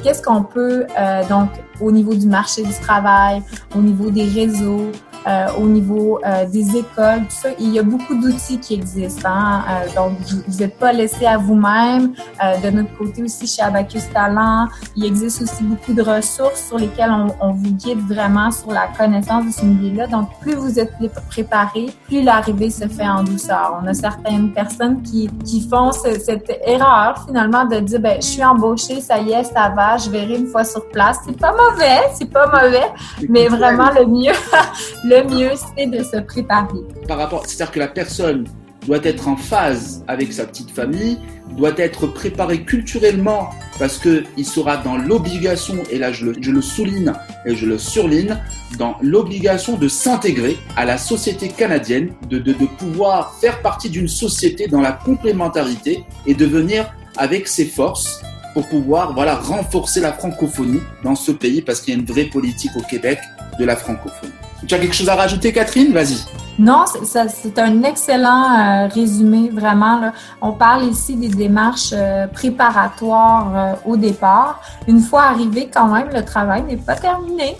Qu'est-ce 0.04 0.22
qu'on 0.22 0.44
peut, 0.44 0.86
euh, 1.00 1.28
donc, 1.28 1.50
au 1.82 1.92
niveau 1.92 2.14
du 2.14 2.28
marché 2.28 2.64
du 2.64 2.74
travail, 2.74 3.42
au 3.76 3.80
niveau 3.80 4.10
des 4.10 4.26
réseaux, 4.26 4.92
euh, 5.28 5.48
au 5.58 5.66
niveau 5.66 6.20
euh, 6.26 6.46
des 6.46 6.78
écoles, 6.78 7.22
tout 7.30 7.36
ça, 7.36 7.50
il 7.60 7.70
y 7.70 7.80
a 7.80 7.84
beaucoup 7.84 8.16
d'outils 8.16 8.60
qui 8.60 8.76
existent. 8.76 9.30
Hein? 9.30 9.64
Euh, 9.70 9.96
donc, 9.96 10.18
vous 10.48 10.60
n'êtes 10.60 10.78
pas 10.78 10.92
laissé 10.92 11.26
à 11.26 11.38
vous-même. 11.38 12.14
Euh, 12.44 12.58
de 12.58 12.70
notre 12.70 12.96
côté 12.98 13.24
aussi, 13.24 13.48
chez 13.48 13.62
Abacus 13.62 14.10
Talent, 14.12 14.68
il 14.96 15.06
existe 15.06 15.42
aussi 15.42 15.64
beaucoup 15.64 15.94
de 15.94 16.02
ressources 16.02 16.68
sur 16.68 16.78
lesquelles 16.78 17.12
on, 17.12 17.28
on 17.40 17.52
vous 17.54 17.72
guide 17.72 18.00
vraiment 18.08 18.52
sur 18.52 18.72
la 18.72 18.88
connaissance 18.88 19.46
de 19.46 19.52
ce 19.52 19.66
milieu-là. 19.66 20.08
Donc, 20.08 20.30
plus 20.42 20.56
vous 20.56 20.80
êtes 20.80 20.94
préparé, 21.30 21.88
plus 22.08 22.22
l'arrivée 22.22 22.70
se 22.70 22.88
fait 22.88 23.08
en 23.08 23.24
douceur. 23.24 23.80
On 23.82 23.88
a 23.88 23.94
certaines 23.94 24.52
personnes 24.52 25.02
qui, 25.02 25.30
qui 25.46 25.68
font 25.68 25.92
ce, 25.92 26.20
cette 26.20 26.52
erreur 26.66 27.24
finalement 27.26 27.66
de 27.66 27.80
dire, 27.80 28.00
ben, 28.00 28.18
je 28.18 28.28
suis 28.28 28.44
embauchée, 28.44 29.02
ça 29.02 29.20
y 29.20 29.32
est, 29.32 29.44
ça 29.44 29.70
va, 29.70 29.98
je 29.98 30.10
verrai 30.10 30.36
une 30.38 30.48
fois 30.48 30.64
sur 30.64 30.88
place. 30.90 31.20
C'est 31.26 31.40
pas 31.40 31.52
mauvais, 31.52 32.02
c'est 32.14 32.30
pas 32.30 32.48
mauvais, 32.48 32.92
mais 33.30 33.48
vraiment 33.48 33.90
le 33.92 34.06
mieux, 34.06 34.34
le 35.14 35.30
mieux, 35.30 35.52
c'est 35.78 35.88
de 35.88 36.04
se 36.04 36.18
préparer. 36.18 36.80
Par 37.08 37.18
rapport, 37.18 37.46
c'est-à-dire 37.46 37.72
que 37.72 37.80
la 37.80 37.88
personne 37.88 38.46
doit 38.88 39.04
être 39.04 39.28
en 39.28 39.38
phase 39.38 40.04
avec 40.08 40.34
sa 40.34 40.46
petite 40.46 40.72
famille, 40.72 41.18
doit 41.56 41.78
être 41.78 42.08
préparé 42.08 42.64
culturellement 42.64 43.50
parce 43.80 43.98
que 43.98 44.24
il 44.38 44.46
sera 44.46 44.78
dans 44.78 44.98
l'obligation, 44.98 45.76
et 45.90 45.98
là 45.98 46.12
je 46.12 46.26
le, 46.26 46.62
souligne 46.62 47.14
et 47.46 47.56
je 47.56 47.66
le 47.66 47.78
surligne, 47.78 48.38
dans 48.78 48.98
l'obligation 49.02 49.78
de 49.78 49.88
s'intégrer 49.88 50.58
à 50.76 50.84
la 50.84 50.98
société 50.98 51.48
canadienne, 51.48 52.12
de, 52.30 52.40
de, 52.40 52.54
de 52.54 52.66
pouvoir 52.78 53.36
faire 53.40 53.62
partie 53.62 53.90
d'une 53.90 54.08
société 54.08 54.68
dans 54.68 54.82
la 54.82 54.92
complémentarité 54.92 56.04
et 56.26 56.34
de 56.34 56.46
venir 56.46 56.92
avec 57.18 57.48
ses 57.48 57.66
forces 57.66 58.22
pour 58.54 58.68
pouvoir 58.68 59.14
voilà 59.14 59.36
renforcer 59.36 60.02
la 60.02 60.12
francophonie 60.14 60.82
dans 61.04 61.16
ce 61.16 61.32
pays 61.32 61.62
parce 61.62 61.82
qu'il 61.82 61.94
y 61.94 61.98
a 61.98 62.00
une 62.00 62.06
vraie 62.06 62.26
politique 62.26 62.72
au 62.76 62.82
Québec 62.82 63.20
de 63.60 63.66
la 63.66 63.76
francophonie. 63.76 64.34
Tu 64.68 64.76
as 64.76 64.80
quelque 64.80 64.96
chose 64.96 65.10
à 65.10 65.16
rajouter, 65.16 65.52
Catherine? 65.52 65.92
Vas-y. 65.94 66.18
Non, 66.60 66.86
c'est 67.04 67.58
un 67.58 67.82
excellent 67.82 68.60
euh, 68.60 68.88
résumé, 68.88 69.50
vraiment. 69.52 70.00
Là. 70.00 70.14
On 70.40 70.52
parle 70.52 70.86
ici 70.86 71.16
des 71.16 71.30
démarches 71.30 71.94
euh, 71.94 72.28
préparatoires 72.28 73.52
euh, 73.56 73.92
au 73.92 73.98
départ. 73.98 74.62
Une 74.88 75.00
fois 75.00 75.24
arrivé, 75.24 75.70
quand 75.74 75.88
même, 75.88 76.10
le 76.14 76.24
travail 76.24 76.64
n'est 76.64 76.78
pas 76.78 76.96
terminé. 76.96 77.58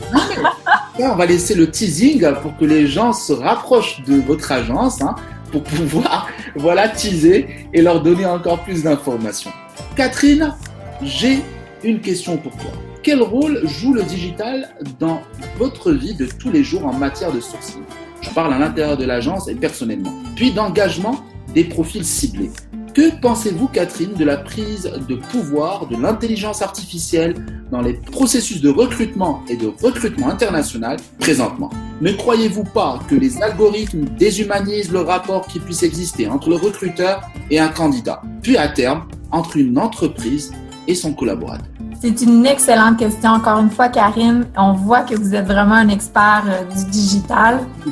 on 1.00 1.16
va 1.16 1.26
laisser 1.26 1.56
le 1.56 1.72
teasing 1.72 2.24
pour 2.42 2.56
que 2.56 2.66
les 2.66 2.86
gens 2.86 3.14
se 3.14 3.34
rapprochent 3.34 4.04
de 4.04 4.22
votre 4.22 4.52
agence 4.52 5.02
hein, 5.02 5.16
pour 5.52 5.64
pouvoir 5.64 6.28
voilà, 6.56 6.88
teaser 6.88 7.68
et 7.74 7.82
leur 7.82 8.04
donner 8.04 8.28
encore 8.28 8.60
plus 8.60 8.84
d'informations. 8.84 9.52
Catherine, 9.96 10.54
j'ai 11.02 11.44
une 11.84 12.00
question 12.00 12.38
pour 12.38 12.56
toi. 12.58 12.72
Quel 13.04 13.22
rôle 13.22 13.60
joue 13.68 13.94
le 13.94 14.04
digital 14.04 14.70
dans 14.98 15.20
votre 15.58 15.92
vie 15.92 16.16
de 16.16 16.26
tous 16.26 16.50
les 16.50 16.64
jours 16.64 16.86
en 16.86 16.94
matière 16.94 17.34
de 17.34 17.42
sourcing? 17.42 17.82
Je 18.22 18.30
parle 18.30 18.54
à 18.54 18.58
l'intérieur 18.58 18.96
de 18.96 19.04
l'agence 19.04 19.50
et 19.50 19.56
personnellement. 19.56 20.14
Puis 20.38 20.54
d'engagement 20.54 21.20
des 21.54 21.66
profils 21.66 22.06
ciblés. 22.06 22.50
Que 22.94 23.14
pensez-vous, 23.20 23.68
Catherine, 23.68 24.14
de 24.14 24.24
la 24.24 24.38
prise 24.38 24.90
de 25.10 25.16
pouvoir 25.16 25.88
de 25.88 25.98
l'intelligence 26.02 26.62
artificielle 26.62 27.36
dans 27.72 27.82
les 27.82 27.96
processus 27.96 28.62
de 28.62 28.70
recrutement 28.70 29.44
et 29.50 29.58
de 29.58 29.68
recrutement 29.68 30.30
international 30.30 30.96
présentement? 31.20 31.72
Ne 32.00 32.14
croyez-vous 32.14 32.64
pas 32.64 33.00
que 33.10 33.16
les 33.16 33.42
algorithmes 33.42 34.06
déshumanisent 34.18 34.94
le 34.94 35.02
rapport 35.02 35.46
qui 35.48 35.60
puisse 35.60 35.84
exister 35.84 36.30
entre 36.30 36.50
le 36.50 36.56
recruteur 36.56 37.22
et 37.52 37.60
un 37.60 37.68
candidat? 37.68 38.22
Puis 38.42 38.56
à 38.56 38.70
terme, 38.70 39.10
entre 39.30 39.58
une 39.58 39.78
entreprise 39.78 40.54
et 40.88 40.96
son 40.96 41.14
collaborateur 41.14 41.73
c'est 42.04 42.22
une 42.22 42.46
excellente 42.46 42.98
question. 43.00 43.30
Encore 43.30 43.60
une 43.60 43.70
fois, 43.70 43.88
Karine, 43.88 44.46
on 44.58 44.74
voit 44.74 45.04
que 45.04 45.16
vous 45.16 45.34
êtes 45.34 45.46
vraiment 45.46 45.76
un 45.76 45.88
expert 45.88 46.44
euh, 46.46 46.66
du 46.66 46.92
digital. 46.92 47.62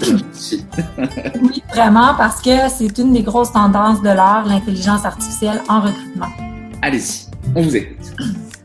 oui, 1.41 1.63
vraiment, 1.73 2.13
parce 2.17 2.41
que 2.41 2.51
c'est 2.77 2.97
une 2.97 3.13
des 3.13 3.23
grosses 3.23 3.53
tendances 3.53 4.01
de 4.01 4.09
l'heure, 4.09 4.43
l'intelligence 4.45 5.05
artificielle 5.05 5.61
en 5.69 5.79
recrutement. 5.79 6.27
Allez-y, 6.81 7.27
on 7.55 7.61
vous 7.61 7.73
écoute. 7.73 8.13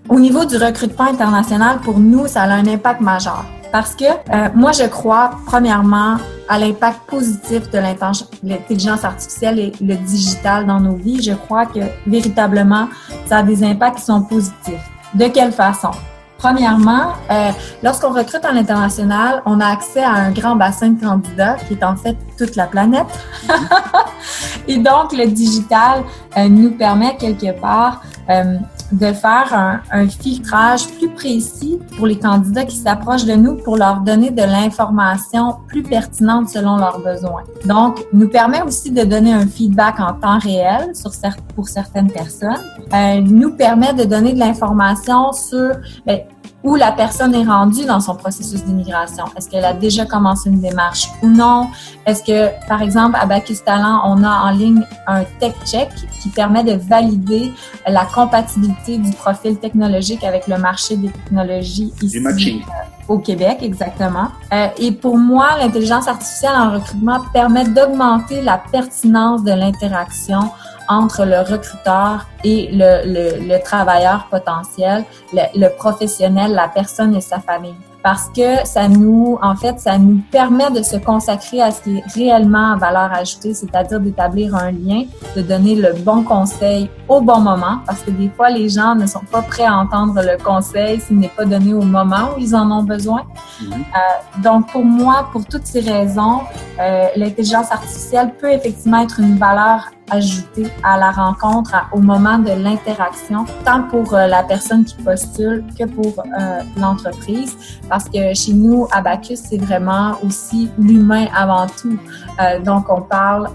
Au 0.08 0.18
niveau 0.18 0.44
du 0.44 0.56
recrutement 0.56 1.04
international, 1.04 1.78
pour 1.78 2.00
nous, 2.00 2.26
ça 2.26 2.42
a 2.42 2.50
un 2.50 2.66
impact 2.66 3.00
majeur. 3.00 3.44
Parce 3.70 3.94
que 3.94 4.04
euh, 4.04 4.48
moi, 4.52 4.72
je 4.72 4.88
crois, 4.88 5.30
premièrement, 5.46 6.16
à 6.48 6.58
l'impact 6.58 7.02
positif 7.06 7.70
de 7.70 7.78
l'intelligence 7.78 9.04
artificielle 9.04 9.60
et 9.60 9.72
le 9.80 9.94
digital 9.94 10.66
dans 10.66 10.80
nos 10.80 10.96
vies. 10.96 11.22
Je 11.22 11.34
crois 11.34 11.66
que 11.66 11.80
véritablement, 12.04 12.88
ça 13.26 13.38
a 13.38 13.42
des 13.44 13.62
impacts 13.62 13.98
qui 13.98 14.04
sont 14.04 14.22
positifs. 14.22 14.82
De 15.16 15.28
quelle 15.28 15.52
façon? 15.52 15.92
Premièrement, 16.36 17.14
euh, 17.30 17.50
lorsqu'on 17.82 18.12
recrute 18.12 18.44
à 18.44 18.52
l'international, 18.52 19.42
on 19.46 19.60
a 19.60 19.66
accès 19.66 20.02
à 20.02 20.10
un 20.10 20.30
grand 20.30 20.56
bassin 20.56 20.90
de 20.90 21.00
candidats 21.02 21.56
qui 21.66 21.72
est 21.72 21.82
en 21.82 21.96
fait 21.96 22.16
toute 22.36 22.54
la 22.54 22.66
planète. 22.66 23.06
Et 24.68 24.76
donc, 24.76 25.12
le 25.12 25.26
digital 25.26 26.02
euh, 26.36 26.50
nous 26.50 26.72
permet 26.72 27.16
quelque 27.16 27.58
part 27.58 28.02
euh, 28.28 28.58
de 28.92 29.12
faire 29.12 29.52
un, 29.52 29.80
un, 29.90 30.08
filtrage 30.08 30.86
plus 30.98 31.08
précis 31.08 31.78
pour 31.96 32.06
les 32.06 32.18
candidats 32.18 32.64
qui 32.64 32.76
s'approchent 32.76 33.24
de 33.24 33.34
nous 33.34 33.56
pour 33.56 33.76
leur 33.76 34.00
donner 34.00 34.30
de 34.30 34.42
l'information 34.42 35.56
plus 35.68 35.82
pertinente 35.82 36.48
selon 36.48 36.76
leurs 36.76 37.00
besoins. 37.00 37.42
Donc, 37.64 38.04
nous 38.12 38.28
permet 38.28 38.62
aussi 38.62 38.90
de 38.90 39.02
donner 39.04 39.32
un 39.32 39.46
feedback 39.46 40.00
en 40.00 40.12
temps 40.14 40.38
réel 40.38 40.94
sur 40.94 41.12
pour 41.54 41.68
certaines 41.68 42.10
personnes. 42.10 42.62
Euh, 42.92 43.20
nous 43.20 43.56
permet 43.56 43.92
de 43.94 44.04
donner 44.04 44.32
de 44.32 44.38
l'information 44.38 45.32
sur 45.32 45.72
ben, 46.06 46.20
où 46.66 46.74
la 46.74 46.90
personne 46.90 47.32
est 47.32 47.44
rendue 47.44 47.84
dans 47.84 48.00
son 48.00 48.16
processus 48.16 48.64
d'immigration. 48.64 49.24
Est-ce 49.36 49.48
qu'elle 49.48 49.64
a 49.64 49.72
déjà 49.72 50.04
commencé 50.04 50.50
une 50.50 50.58
démarche 50.58 51.08
ou 51.22 51.28
non? 51.28 51.68
Est-ce 52.04 52.24
que, 52.24 52.50
par 52.66 52.82
exemple, 52.82 53.16
à 53.20 53.24
Bacchus 53.24 53.58
Talent, 53.64 54.02
on 54.04 54.24
a 54.24 54.28
en 54.28 54.50
ligne 54.50 54.82
un 55.06 55.22
tech 55.38 55.54
check 55.64 55.90
qui 56.20 56.28
permet 56.28 56.64
de 56.64 56.72
valider 56.72 57.52
la 57.86 58.04
compatibilité 58.04 58.98
du 58.98 59.12
profil 59.12 59.56
technologique 59.58 60.24
avec 60.24 60.48
le 60.48 60.58
marché 60.58 60.96
des 60.96 61.08
technologies 61.08 61.92
ici. 62.02 62.18
Euh, 62.26 62.72
au 63.06 63.18
Québec, 63.20 63.58
exactement. 63.62 64.26
Euh, 64.52 64.66
et 64.76 64.90
pour 64.90 65.16
moi, 65.16 65.50
l'intelligence 65.60 66.08
artificielle 66.08 66.56
en 66.56 66.72
recrutement 66.72 67.20
permet 67.32 67.64
d'augmenter 67.64 68.42
la 68.42 68.58
pertinence 68.58 69.44
de 69.44 69.52
l'interaction 69.52 70.50
entre 70.88 71.24
le 71.24 71.40
recruteur 71.40 72.26
et 72.44 72.68
le, 72.72 73.02
le, 73.04 73.48
le 73.48 73.62
travailleur 73.62 74.26
potentiel, 74.30 75.04
le, 75.32 75.42
le, 75.58 75.68
professionnel, 75.76 76.52
la 76.52 76.68
personne 76.68 77.14
et 77.14 77.20
sa 77.20 77.40
famille. 77.40 77.74
Parce 78.02 78.28
que 78.28 78.64
ça 78.64 78.86
nous, 78.86 79.36
en 79.42 79.56
fait, 79.56 79.80
ça 79.80 79.98
nous 79.98 80.20
permet 80.30 80.70
de 80.70 80.80
se 80.80 80.94
consacrer 80.96 81.60
à 81.60 81.72
ce 81.72 81.82
qui 81.82 81.96
est 81.96 82.04
réellement 82.14 82.74
à 82.74 82.76
valeur 82.76 83.12
ajoutée, 83.12 83.52
c'est-à-dire 83.52 83.98
d'établir 83.98 84.54
un 84.54 84.70
lien, 84.70 85.02
de 85.34 85.42
donner 85.42 85.74
le 85.74 85.92
bon 85.92 86.22
conseil 86.22 86.88
au 87.08 87.20
bon 87.20 87.40
moment, 87.40 87.78
parce 87.84 88.02
que 88.02 88.12
des 88.12 88.28
fois, 88.28 88.48
les 88.48 88.68
gens 88.68 88.94
ne 88.94 89.06
sont 89.06 89.24
pas 89.32 89.42
prêts 89.42 89.64
à 89.64 89.76
entendre 89.76 90.22
le 90.22 90.40
conseil 90.40 91.00
s'il 91.00 91.18
n'est 91.18 91.26
pas 91.36 91.44
donné 91.44 91.74
au 91.74 91.82
moment 91.82 92.30
où 92.36 92.38
ils 92.38 92.54
en 92.54 92.70
ont 92.70 92.84
besoin. 92.84 93.22
Mm-hmm. 93.60 93.72
Euh, 93.72 94.40
donc, 94.40 94.70
pour 94.70 94.84
moi, 94.84 95.28
pour 95.32 95.44
toutes 95.44 95.66
ces 95.66 95.80
raisons, 95.80 96.42
euh, 96.80 97.08
l'intelligence 97.16 97.72
artificielle 97.72 98.34
peut 98.40 98.52
effectivement 98.52 99.02
être 99.02 99.18
une 99.18 99.36
valeur 99.36 99.80
ajouter 100.10 100.66
à 100.82 100.98
la 100.98 101.10
rencontre 101.10 101.74
au 101.92 101.98
moment 101.98 102.38
de 102.38 102.50
l'interaction, 102.50 103.44
tant 103.64 103.82
pour 103.84 104.14
euh, 104.14 104.26
la 104.26 104.42
personne 104.42 104.84
qui 104.84 104.96
postule 104.96 105.64
que 105.78 105.84
pour 105.84 106.20
euh, 106.20 106.60
l'entreprise. 106.78 107.56
Parce 107.88 108.04
que 108.08 108.34
chez 108.34 108.52
nous, 108.52 108.86
à 108.92 109.00
Bacchus, 109.00 109.36
c'est 109.36 109.58
vraiment 109.58 110.14
aussi 110.24 110.70
l'humain 110.78 111.26
avant 111.34 111.66
tout. 111.66 111.98
Euh, 112.40 112.60
donc, 112.60 112.86
on 112.88 113.02
parle, 113.02 113.48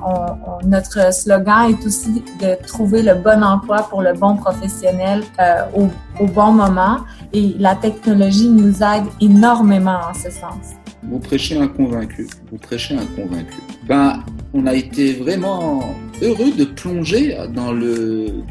notre 0.66 1.14
slogan 1.14 1.70
est 1.72 1.86
aussi 1.86 2.24
de 2.40 2.56
trouver 2.66 3.02
le 3.02 3.16
bon 3.16 3.44
emploi 3.44 3.88
pour 3.90 4.02
le 4.02 4.14
bon 4.14 4.36
professionnel 4.36 5.24
au, 5.76 5.88
au 6.20 6.28
bon 6.28 6.52
moment. 6.52 6.98
Et 7.34 7.56
la 7.60 7.76
technologie 7.76 8.50
nous 8.50 8.82
aide 8.82 9.06
énormément 9.20 10.00
en 10.10 10.14
ce 10.14 10.30
sens. 10.30 10.76
Vous 11.04 11.20
prêchez 11.20 11.60
un 11.60 11.68
convaincu. 11.68 12.28
Vous 12.52 12.58
prêchez 12.58 12.96
un 12.96 13.06
convaincu. 13.06 13.58
Ben, 13.88 14.24
on 14.54 14.68
a 14.68 14.74
été 14.74 15.14
vraiment 15.14 15.96
heureux 16.22 16.52
de 16.52 16.66
plonger 16.66 17.38
dans 17.54 17.72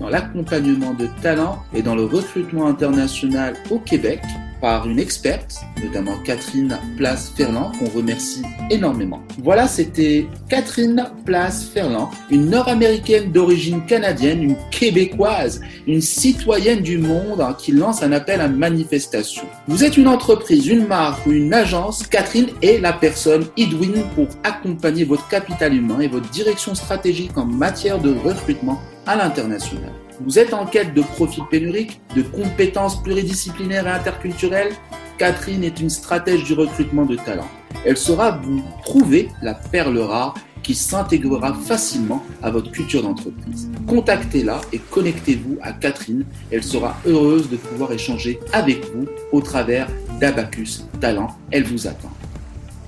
l'accompagnement 0.08 0.94
de 0.94 1.08
talents 1.22 1.62
et 1.74 1.82
dans 1.82 1.94
le 1.94 2.04
recrutement 2.04 2.66
international 2.66 3.54
au 3.70 3.78
Québec 3.78 4.20
par 4.60 4.88
une 4.88 4.98
experte, 4.98 5.60
notamment 5.82 6.16
Catherine 6.24 6.78
Place-Ferland, 6.96 7.72
qu'on 7.78 7.88
remercie 7.88 8.42
énormément. 8.70 9.22
Voilà, 9.42 9.66
c'était 9.66 10.26
Catherine 10.48 11.10
Place-Ferland, 11.24 12.10
une 12.30 12.50
nord-américaine 12.50 13.32
d'origine 13.32 13.84
canadienne, 13.86 14.42
une 14.42 14.56
québécoise, 14.70 15.60
une 15.86 16.00
citoyenne 16.00 16.80
du 16.80 16.98
monde 16.98 17.40
hein, 17.40 17.56
qui 17.58 17.72
lance 17.72 18.02
un 18.02 18.12
appel 18.12 18.40
à 18.40 18.48
manifestation. 18.48 19.44
Vous 19.68 19.84
êtes 19.84 19.96
une 19.96 20.08
entreprise, 20.08 20.66
une 20.66 20.86
marque 20.86 21.26
ou 21.26 21.32
une 21.32 21.54
agence, 21.54 22.06
Catherine 22.06 22.48
est 22.62 22.80
la 22.80 22.92
personne 22.92 23.46
idwin 23.56 24.04
pour 24.14 24.26
accompagner 24.44 25.04
votre 25.04 25.28
capital 25.28 25.74
humain 25.74 26.00
et 26.00 26.08
votre 26.08 26.28
direction 26.30 26.74
stratégique 26.74 27.36
en 27.36 27.46
matière 27.46 27.98
de 27.98 28.14
recrutement 28.14 28.80
à 29.06 29.16
l'international. 29.16 29.92
Vous 30.20 30.38
êtes 30.38 30.52
en 30.52 30.66
quête 30.66 30.94
de 30.94 31.02
profils 31.02 31.44
pénuriques, 31.50 32.00
de 32.14 32.22
compétences 32.22 33.02
pluridisciplinaires 33.02 33.86
et 33.86 33.90
interculturelles 33.90 34.72
Catherine 35.20 35.64
est 35.64 35.78
une 35.80 35.90
stratège 35.90 36.44
du 36.44 36.54
recrutement 36.54 37.04
de 37.04 37.14
talents. 37.14 37.50
Elle 37.84 37.98
saura 37.98 38.30
vous 38.30 38.62
trouver 38.86 39.28
la 39.42 39.52
perle 39.52 39.98
rare 39.98 40.34
qui 40.62 40.74
s'intégrera 40.74 41.52
facilement 41.52 42.24
à 42.42 42.50
votre 42.50 42.70
culture 42.70 43.02
d'entreprise. 43.02 43.70
Contactez-la 43.86 44.62
et 44.72 44.78
connectez-vous 44.78 45.58
à 45.60 45.74
Catherine. 45.74 46.24
Elle 46.50 46.64
sera 46.64 46.96
heureuse 47.04 47.50
de 47.50 47.58
pouvoir 47.58 47.92
échanger 47.92 48.40
avec 48.54 48.82
vous 48.94 49.06
au 49.30 49.42
travers 49.42 49.88
d'Abacus 50.18 50.86
Talent. 51.02 51.36
Elle 51.50 51.64
vous 51.64 51.86
attend. 51.86 52.10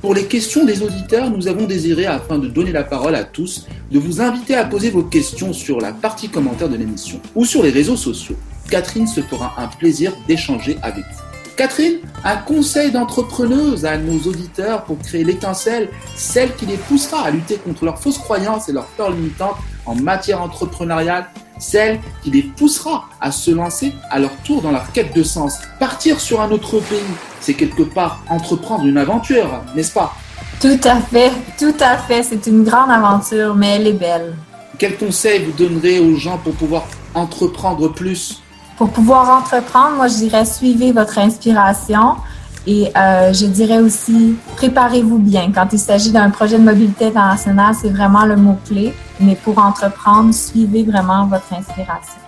Pour 0.02 0.14
les 0.14 0.26
questions 0.26 0.64
des 0.64 0.82
auditeurs, 0.82 1.30
nous 1.30 1.46
avons 1.46 1.64
désiré, 1.64 2.06
afin 2.06 2.36
de 2.36 2.48
donner 2.48 2.72
la 2.72 2.82
parole 2.82 3.14
à 3.14 3.22
tous, 3.22 3.68
de 3.92 4.00
vous 4.00 4.20
inviter 4.20 4.56
à 4.56 4.64
poser 4.64 4.90
vos 4.90 5.04
questions 5.04 5.52
sur 5.52 5.80
la 5.80 5.92
partie 5.92 6.28
commentaire 6.28 6.68
de 6.68 6.74
l'émission 6.74 7.20
ou 7.36 7.44
sur 7.44 7.62
les 7.62 7.70
réseaux 7.70 7.96
sociaux. 7.96 8.34
Catherine 8.68 9.06
se 9.06 9.20
fera 9.20 9.54
un 9.58 9.68
plaisir 9.68 10.12
d'échanger 10.26 10.76
avec 10.82 11.04
vous. 11.04 11.20
Catherine, 11.56 11.98
un 12.24 12.36
conseil 12.36 12.90
d'entrepreneuse 12.90 13.84
à 13.84 13.96
nos 13.96 14.18
auditeurs 14.28 14.82
pour 14.82 14.98
créer 14.98 15.22
l'étincelle, 15.22 15.88
celle 16.16 16.52
qui 16.56 16.66
les 16.66 16.78
poussera 16.78 17.26
à 17.26 17.30
lutter 17.30 17.54
contre 17.54 17.84
leurs 17.84 18.00
fausses 18.00 18.18
croyances 18.18 18.68
et 18.68 18.72
leurs 18.72 18.88
peurs 18.96 19.12
limitantes 19.12 19.56
en 19.86 19.94
matière 19.94 20.42
entrepreneuriale, 20.42 21.26
celle 21.62 22.00
qui 22.22 22.30
les 22.30 22.42
poussera 22.42 23.08
à 23.20 23.30
se 23.32 23.50
lancer 23.50 23.94
à 24.10 24.18
leur 24.18 24.34
tour 24.44 24.60
dans 24.62 24.72
leur 24.72 24.90
quête 24.92 25.14
de 25.14 25.22
sens. 25.22 25.58
Partir 25.78 26.20
sur 26.20 26.40
un 26.40 26.50
autre 26.50 26.80
pays, 26.80 26.98
c'est 27.40 27.54
quelque 27.54 27.82
part 27.82 28.20
entreprendre 28.28 28.84
une 28.84 28.98
aventure, 28.98 29.62
n'est-ce 29.74 29.92
pas? 29.92 30.14
Tout 30.60 30.80
à 30.84 31.00
fait, 31.00 31.32
tout 31.58 31.74
à 31.80 31.96
fait. 31.96 32.22
C'est 32.22 32.46
une 32.46 32.62
grande 32.62 32.90
aventure, 32.90 33.54
mais 33.54 33.76
elle 33.76 33.86
est 33.86 33.92
belle. 33.92 34.36
Quel 34.78 34.96
conseil 34.96 35.44
vous 35.44 35.52
donnerez 35.52 35.98
aux 36.00 36.16
gens 36.16 36.38
pour 36.38 36.54
pouvoir 36.54 36.84
entreprendre 37.14 37.88
plus? 37.88 38.42
Pour 38.76 38.90
pouvoir 38.90 39.30
entreprendre, 39.30 39.96
moi 39.96 40.08
je 40.08 40.14
dirais 40.14 40.44
suivez 40.44 40.92
votre 40.92 41.18
inspiration. 41.18 42.16
Et 42.66 42.92
euh, 42.96 43.32
je 43.32 43.46
dirais 43.46 43.78
aussi, 43.78 44.36
préparez-vous 44.56 45.18
bien. 45.18 45.50
Quand 45.52 45.68
il 45.72 45.78
s'agit 45.78 46.12
d'un 46.12 46.30
projet 46.30 46.58
de 46.58 46.62
mobilité 46.62 47.06
internationale, 47.06 47.74
c'est 47.80 47.90
vraiment 47.90 48.24
le 48.24 48.36
mot-clé. 48.36 48.92
Mais 49.20 49.34
pour 49.34 49.58
entreprendre, 49.58 50.32
suivez 50.32 50.84
vraiment 50.84 51.26
votre 51.26 51.52
inspiration. 51.52 52.20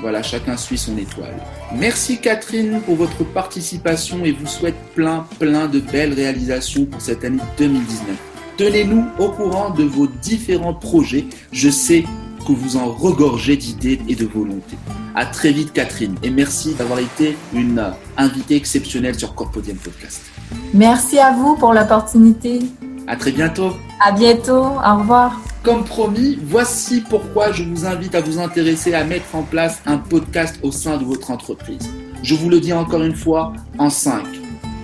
Voilà, 0.00 0.22
chacun 0.22 0.56
suit 0.56 0.78
son 0.78 0.96
étoile. 0.96 1.34
Merci 1.74 2.20
Catherine 2.20 2.80
pour 2.82 2.94
votre 2.96 3.24
participation 3.24 4.24
et 4.24 4.30
vous 4.30 4.46
souhaite 4.46 4.76
plein, 4.94 5.26
plein 5.40 5.66
de 5.66 5.80
belles 5.80 6.12
réalisations 6.12 6.84
pour 6.84 7.00
cette 7.00 7.24
année 7.24 7.42
2019. 7.58 8.16
Tenez-nous 8.56 9.06
au 9.18 9.30
courant 9.30 9.70
de 9.70 9.82
vos 9.84 10.06
différents 10.06 10.74
projets. 10.74 11.26
Je 11.52 11.68
sais 11.68 12.04
que 12.46 12.52
vous 12.52 12.76
en 12.76 12.86
regorgez 12.86 13.56
d'idées 13.56 14.00
et 14.08 14.14
de 14.14 14.26
volonté. 14.26 14.76
À 15.18 15.26
très 15.26 15.50
vite 15.50 15.72
Catherine 15.72 16.14
et 16.22 16.30
merci 16.30 16.74
d'avoir 16.74 17.00
été 17.00 17.36
une 17.52 17.84
invitée 18.16 18.54
exceptionnelle 18.54 19.18
sur 19.18 19.34
Corpodium 19.34 19.76
Podcast. 19.76 20.22
Merci 20.72 21.18
à 21.18 21.32
vous 21.32 21.56
pour 21.56 21.72
l'opportunité. 21.72 22.60
À 23.08 23.16
très 23.16 23.32
bientôt. 23.32 23.72
À 24.00 24.12
bientôt. 24.12 24.62
Au 24.62 24.98
revoir. 25.00 25.40
Comme 25.64 25.82
promis, 25.82 26.38
voici 26.40 27.00
pourquoi 27.00 27.50
je 27.50 27.64
vous 27.64 27.84
invite 27.84 28.14
à 28.14 28.20
vous 28.20 28.38
intéresser 28.38 28.94
à 28.94 29.02
mettre 29.02 29.34
en 29.34 29.42
place 29.42 29.82
un 29.86 29.98
podcast 29.98 30.60
au 30.62 30.70
sein 30.70 30.98
de 30.98 31.04
votre 31.04 31.32
entreprise. 31.32 31.90
Je 32.22 32.36
vous 32.36 32.48
le 32.48 32.60
dis 32.60 32.72
encore 32.72 33.02
une 33.02 33.16
fois 33.16 33.54
en 33.76 33.90
5. 33.90 34.22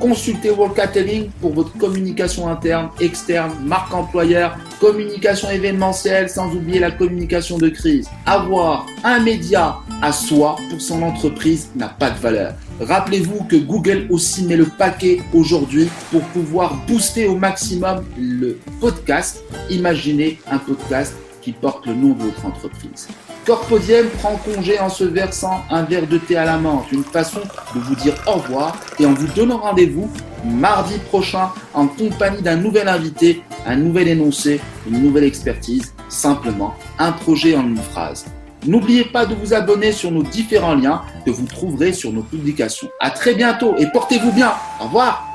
Consultez 0.01 0.51
Worldcatering 0.51 1.31
pour 1.41 1.53
votre 1.53 1.79
communication 1.79 2.49
interne, 2.49 2.89
externe, 3.01 3.53
marque 3.65 3.95
employeur, 3.95 4.59
communication 4.85 5.49
événementielle 5.49 6.29
sans 6.29 6.55
oublier 6.55 6.79
la 6.79 6.91
communication 6.91 7.57
de 7.57 7.71
crise. 7.71 8.07
Avoir 8.27 8.85
un 9.03 9.19
média 9.21 9.79
à 10.03 10.13
soi 10.13 10.57
pour 10.69 10.79
son 10.79 11.01
entreprise 11.01 11.71
n'a 11.75 11.89
pas 11.89 12.11
de 12.11 12.19
valeur. 12.19 12.53
Rappelez-vous 12.81 13.45
que 13.45 13.57
Google 13.57 14.07
aussi 14.11 14.45
met 14.45 14.57
le 14.57 14.67
paquet 14.67 15.23
aujourd'hui 15.33 15.89
pour 16.11 16.21
pouvoir 16.21 16.75
booster 16.87 17.27
au 17.27 17.35
maximum 17.35 18.05
le 18.19 18.59
podcast. 18.79 19.43
Imaginez 19.71 20.39
un 20.51 20.59
podcast 20.59 21.15
qui 21.41 21.53
porte 21.53 21.87
le 21.87 21.95
nom 21.95 22.13
de 22.13 22.25
votre 22.25 22.45
entreprise. 22.45 23.09
Corpodium 23.47 24.07
prend 24.19 24.37
congé 24.37 24.79
en 24.81 24.91
se 24.91 25.05
versant 25.05 25.63
un 25.71 25.83
verre 25.85 26.07
de 26.07 26.19
thé 26.19 26.37
à 26.37 26.45
la 26.45 26.59
menthe, 26.59 26.93
une 26.93 27.05
façon 27.05 27.41
de 27.75 27.81
vous 27.81 27.95
dire 27.95 28.15
au 28.27 28.33
revoir 28.33 28.79
et 28.99 29.07
en 29.07 29.15
vous 29.15 29.29
donnant 29.29 29.59
rendez-vous 29.59 30.11
mardi 30.45 30.95
prochain 31.09 31.51
en 31.75 31.87
compagnie 31.87 32.43
d'un 32.43 32.57
nouvel 32.57 32.89
invité, 32.89 33.43
un 33.67 33.77
nouvel 33.77 34.09
énoncé, 34.09 34.61
une 34.89 35.03
nouvelle 35.03 35.25
expertise, 35.25 35.95
simplement 36.09 36.75
un 36.99 37.13
projet 37.13 37.57
en 37.57 37.67
une 37.67 37.77
phrase. 37.77 38.27
N'oubliez 38.67 39.05
pas 39.05 39.27
de 39.27 39.35
vous 39.35 39.53
abonner 39.53 39.93
sur 39.93 40.11
nos 40.11 40.23
différents 40.23 40.75
liens 40.75 41.03
que 41.27 41.31
vous 41.31 41.47
trouverez 41.47 41.93
sur 41.93 42.13
nos 42.13 42.23
publications. 42.23 42.89
À 42.99 43.11
très 43.11 43.35
bientôt 43.35 43.75
et 43.77 43.87
portez-vous 43.93 44.33
bien. 44.33 44.53
Au 44.81 44.85
revoir. 44.85 45.34